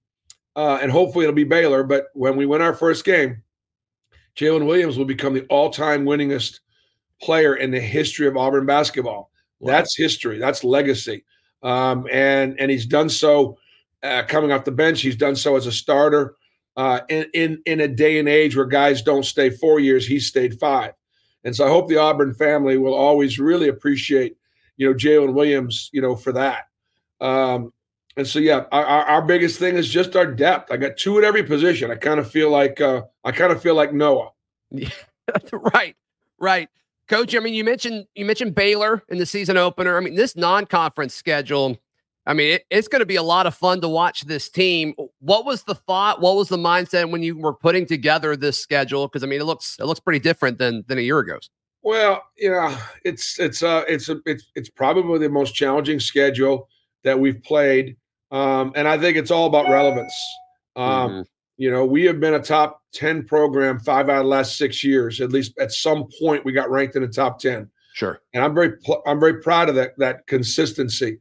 uh, 0.55 0.79
and 0.81 0.91
hopefully 0.91 1.25
it'll 1.25 1.35
be 1.35 1.43
Baylor, 1.43 1.83
but 1.83 2.05
when 2.13 2.35
we 2.35 2.45
win 2.45 2.61
our 2.61 2.73
first 2.73 3.05
game, 3.05 3.41
Jaylin 4.35 4.65
Williams 4.65 4.97
will 4.97 5.05
become 5.05 5.33
the 5.33 5.45
all 5.45 5.69
time 5.69 6.05
winningest 6.05 6.59
player 7.21 7.55
in 7.55 7.71
the 7.71 7.79
history 7.79 8.27
of 8.27 8.37
Auburn 8.37 8.65
basketball. 8.65 9.31
Wow. 9.59 9.71
That's 9.71 9.95
history. 9.95 10.37
That's 10.39 10.63
legacy. 10.63 11.23
Um, 11.63 12.07
and 12.11 12.59
and 12.59 12.69
he's 12.69 12.85
done 12.85 13.09
so 13.09 13.57
uh, 14.03 14.23
coming 14.27 14.51
off 14.51 14.65
the 14.65 14.71
bench. 14.71 15.01
He's 15.01 15.15
done 15.15 15.35
so 15.35 15.55
as 15.55 15.65
a 15.65 15.71
starter. 15.71 16.35
Uh, 16.75 17.01
in, 17.09 17.25
in 17.33 17.61
in 17.65 17.79
a 17.79 17.87
day 17.87 18.19
and 18.19 18.27
age 18.27 18.55
where 18.55 18.65
guys 18.65 19.01
don't 19.01 19.25
stay 19.25 19.49
four 19.49 19.79
years, 19.79 20.05
he 20.05 20.19
stayed 20.19 20.59
five. 20.59 20.93
And 21.43 21.55
so 21.55 21.65
I 21.65 21.69
hope 21.69 21.87
the 21.87 21.97
Auburn 21.97 22.33
family 22.33 22.77
will 22.77 22.93
always 22.93 23.37
really 23.37 23.67
appreciate, 23.67 24.37
you 24.77 24.87
know, 24.87 24.93
Jaylin 24.93 25.33
Williams, 25.33 25.89
you 25.93 26.01
know, 26.01 26.15
for 26.15 26.31
that. 26.31 26.69
Um, 27.19 27.73
and 28.15 28.27
so 28.27 28.39
yeah, 28.39 28.65
our, 28.71 28.85
our 28.85 29.21
biggest 29.21 29.59
thing 29.59 29.75
is 29.75 29.89
just 29.89 30.15
our 30.15 30.25
depth. 30.25 30.71
I 30.71 30.77
got 30.77 30.97
two 30.97 31.17
at 31.17 31.23
every 31.23 31.43
position. 31.43 31.91
I 31.91 31.95
kind 31.95 32.19
of 32.19 32.29
feel 32.29 32.49
like 32.49 32.79
uh, 32.79 33.03
I 33.23 33.31
kind 33.31 33.51
of 33.51 33.61
feel 33.61 33.75
like 33.75 33.93
Noah. 33.93 34.29
Yeah, 34.75 34.89
right, 35.73 35.95
right. 36.39 36.67
Coach, 37.07 37.35
I 37.35 37.39
mean, 37.39 37.53
you 37.53 37.63
mentioned 37.63 38.05
you 38.15 38.25
mentioned 38.25 38.55
Baylor 38.55 39.03
in 39.09 39.17
the 39.17 39.25
season 39.25 39.57
opener. 39.57 39.97
I 39.97 39.99
mean, 39.99 40.15
this 40.15 40.35
non-conference 40.35 41.13
schedule. 41.13 41.77
I 42.25 42.33
mean, 42.33 42.53
it, 42.53 42.65
it's 42.69 42.87
going 42.87 43.01
to 43.01 43.05
be 43.05 43.17
a 43.17 43.23
lot 43.23 43.47
of 43.47 43.53
fun 43.53 43.81
to 43.81 43.89
watch 43.89 44.21
this 44.21 44.47
team. 44.47 44.93
What 45.19 45.45
was 45.45 45.63
the 45.63 45.75
thought? 45.75 46.21
What 46.21 46.37
was 46.37 46.47
the 46.47 46.57
mindset 46.57 47.11
when 47.11 47.21
you 47.21 47.37
were 47.37 47.53
putting 47.53 47.85
together 47.85 48.37
this 48.37 48.57
schedule? 48.57 49.07
Because 49.07 49.23
I 49.23 49.27
mean, 49.27 49.41
it 49.41 49.45
looks 49.45 49.77
it 49.79 49.85
looks 49.85 49.99
pretty 49.99 50.19
different 50.19 50.57
than 50.57 50.85
than 50.87 50.97
a 50.97 51.01
year 51.01 51.19
ago. 51.19 51.39
Well, 51.81 52.23
you 52.37 52.49
know, 52.49 52.75
it's 53.03 53.37
it's 53.39 53.61
uh 53.61 53.83
it's 53.89 54.07
a, 54.07 54.19
it's 54.25 54.49
it's 54.55 54.69
probably 54.69 55.19
the 55.19 55.29
most 55.29 55.53
challenging 55.53 55.99
schedule 55.99 56.69
that 57.03 57.19
we've 57.19 57.43
played, 57.43 57.97
um, 58.31 58.71
and 58.75 58.87
I 58.87 58.97
think 58.97 59.17
it's 59.17 59.31
all 59.31 59.47
about 59.47 59.69
relevance. 59.69 60.13
Um, 60.77 60.85
mm-hmm. 60.85 61.21
You 61.57 61.71
know, 61.71 61.85
we 61.85 62.03
have 62.05 62.19
been 62.19 62.33
a 62.33 62.41
top 62.41 62.81
10 62.93 63.25
program 63.25 63.79
five 63.79 64.09
out 64.09 64.17
of 64.17 64.23
the 64.23 64.29
last 64.29 64.57
six 64.57 64.83
years. 64.83 65.21
At 65.21 65.31
least 65.31 65.57
at 65.59 65.71
some 65.71 66.07
point, 66.19 66.45
we 66.45 66.51
got 66.51 66.69
ranked 66.69 66.95
in 66.95 67.03
the 67.03 67.07
top 67.07 67.39
10. 67.39 67.69
Sure. 67.93 68.19
And 68.33 68.43
I'm 68.43 68.55
very, 68.55 68.73
I'm 69.05 69.19
very 69.19 69.41
proud 69.41 69.69
of 69.69 69.75
that, 69.75 69.91
that 69.99 70.25
consistency. 70.27 71.19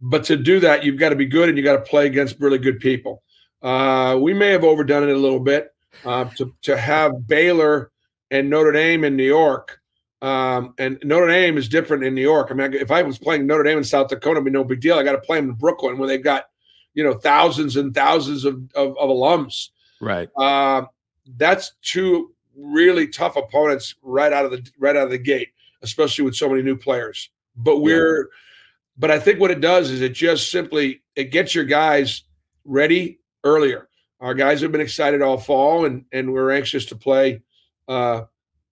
But 0.00 0.22
to 0.24 0.36
do 0.36 0.60
that, 0.60 0.84
you've 0.84 0.98
got 0.98 1.08
to 1.08 1.16
be 1.16 1.26
good 1.26 1.48
and 1.48 1.58
you 1.58 1.64
got 1.64 1.76
to 1.76 1.90
play 1.90 2.06
against 2.06 2.38
really 2.38 2.58
good 2.58 2.78
people. 2.78 3.22
Uh, 3.62 4.18
we 4.20 4.32
may 4.34 4.50
have 4.50 4.62
overdone 4.62 5.08
it 5.08 5.12
a 5.12 5.18
little 5.18 5.40
bit 5.40 5.74
uh, 6.04 6.26
to, 6.36 6.54
to 6.62 6.76
have 6.76 7.26
Baylor 7.26 7.90
and 8.30 8.50
Notre 8.50 8.72
Dame 8.72 9.04
in 9.04 9.16
New 9.16 9.24
York. 9.24 9.80
Um, 10.22 10.74
and 10.78 10.98
Notre 11.02 11.28
Dame 11.28 11.58
is 11.58 11.68
different 11.68 12.04
in 12.04 12.14
New 12.14 12.22
York. 12.22 12.48
I 12.50 12.54
mean, 12.54 12.74
if 12.74 12.90
I 12.90 13.02
was 13.02 13.18
playing 13.18 13.46
Notre 13.46 13.62
Dame 13.62 13.78
in 13.78 13.84
South 13.84 14.08
Dakota, 14.08 14.36
it'd 14.36 14.44
be 14.44 14.50
no 14.50 14.64
big 14.64 14.80
deal. 14.80 14.98
I 14.98 15.02
got 15.02 15.12
to 15.12 15.18
play 15.18 15.38
them 15.38 15.50
in 15.50 15.56
Brooklyn 15.56 15.98
where 15.98 16.08
they've 16.08 16.22
got 16.22 16.44
you 16.94 17.04
know 17.04 17.14
thousands 17.14 17.76
and 17.76 17.94
thousands 17.94 18.44
of 18.44 18.54
of, 18.74 18.96
of 18.98 19.08
alums. 19.10 19.68
Right. 20.00 20.28
Uh, 20.36 20.86
that's 21.36 21.72
two 21.82 22.34
really 22.56 23.08
tough 23.08 23.36
opponents 23.36 23.94
right 24.02 24.32
out 24.32 24.44
of 24.44 24.50
the 24.50 24.64
right 24.78 24.96
out 24.96 25.04
of 25.04 25.10
the 25.10 25.18
gate, 25.18 25.48
especially 25.82 26.24
with 26.24 26.34
so 26.34 26.48
many 26.48 26.62
new 26.62 26.76
players. 26.76 27.30
But 27.56 27.80
we're, 27.80 28.22
yeah. 28.22 28.28
but 28.98 29.10
I 29.10 29.18
think 29.18 29.40
what 29.40 29.50
it 29.50 29.60
does 29.60 29.90
is 29.90 30.00
it 30.00 30.12
just 30.12 30.50
simply 30.50 31.02
it 31.16 31.24
gets 31.30 31.54
your 31.54 31.64
guys 31.64 32.22
ready 32.64 33.20
earlier. 33.44 33.88
Our 34.20 34.34
guys 34.34 34.60
have 34.62 34.72
been 34.72 34.80
excited 34.80 35.22
all 35.22 35.38
fall, 35.38 35.84
and 35.84 36.04
and 36.12 36.32
we're 36.32 36.50
anxious 36.50 36.86
to 36.86 36.96
play 36.96 37.42
uh, 37.88 38.22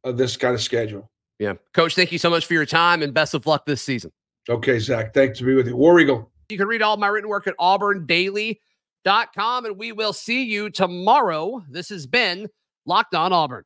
uh, 0.04 0.12
this 0.12 0.36
kind 0.36 0.54
of 0.54 0.62
schedule. 0.62 1.10
Yeah, 1.38 1.54
Coach, 1.74 1.94
thank 1.94 2.12
you 2.12 2.18
so 2.18 2.30
much 2.30 2.46
for 2.46 2.54
your 2.54 2.66
time, 2.66 3.02
and 3.02 3.12
best 3.12 3.34
of 3.34 3.46
luck 3.46 3.66
this 3.66 3.82
season. 3.82 4.12
Okay, 4.48 4.78
Zac, 4.78 5.14
thanks 5.14 5.38
to 5.38 5.44
be 5.44 5.54
with 5.54 5.66
you. 5.66 5.76
War 5.76 5.98
Eagle. 6.00 6.31
You 6.48 6.58
can 6.58 6.66
read 6.66 6.82
all 6.82 6.96
my 6.96 7.06
written 7.06 7.30
work 7.30 7.46
at 7.46 7.56
auburndaily.com, 7.58 9.64
and 9.64 9.78
we 9.78 9.92
will 9.92 10.12
see 10.12 10.42
you 10.44 10.70
tomorrow. 10.70 11.64
This 11.68 11.88
has 11.88 12.06
been 12.06 12.48
Locked 12.84 13.14
On 13.14 13.32
Auburn. 13.32 13.64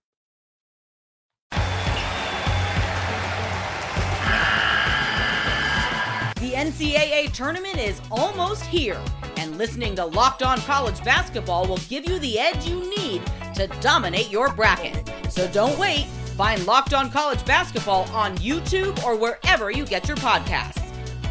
The 6.39 6.53
NCAA 6.53 7.33
tournament 7.33 7.79
is 7.79 8.01
almost 8.11 8.62
here, 8.65 9.01
and 9.37 9.59
listening 9.59 9.97
to 9.97 10.05
Locked 10.05 10.43
On 10.43 10.59
College 10.59 11.03
Basketball 11.03 11.67
will 11.67 11.81
give 11.89 12.09
you 12.09 12.19
the 12.21 12.39
edge 12.39 12.69
you 12.69 12.89
need 12.91 13.23
to 13.55 13.67
dominate 13.81 14.31
your 14.31 14.53
bracket. 14.53 15.11
So 15.31 15.49
don't 15.49 15.77
wait. 15.79 16.07
Find 16.37 16.65
Locked 16.67 16.95
On 16.95 17.11
College 17.11 17.45
Basketball 17.47 18.05
on 18.12 18.37
YouTube 18.37 19.03
or 19.03 19.17
wherever 19.17 19.71
you 19.71 19.87
get 19.87 20.07
your 20.07 20.19
podcasts 20.19 20.86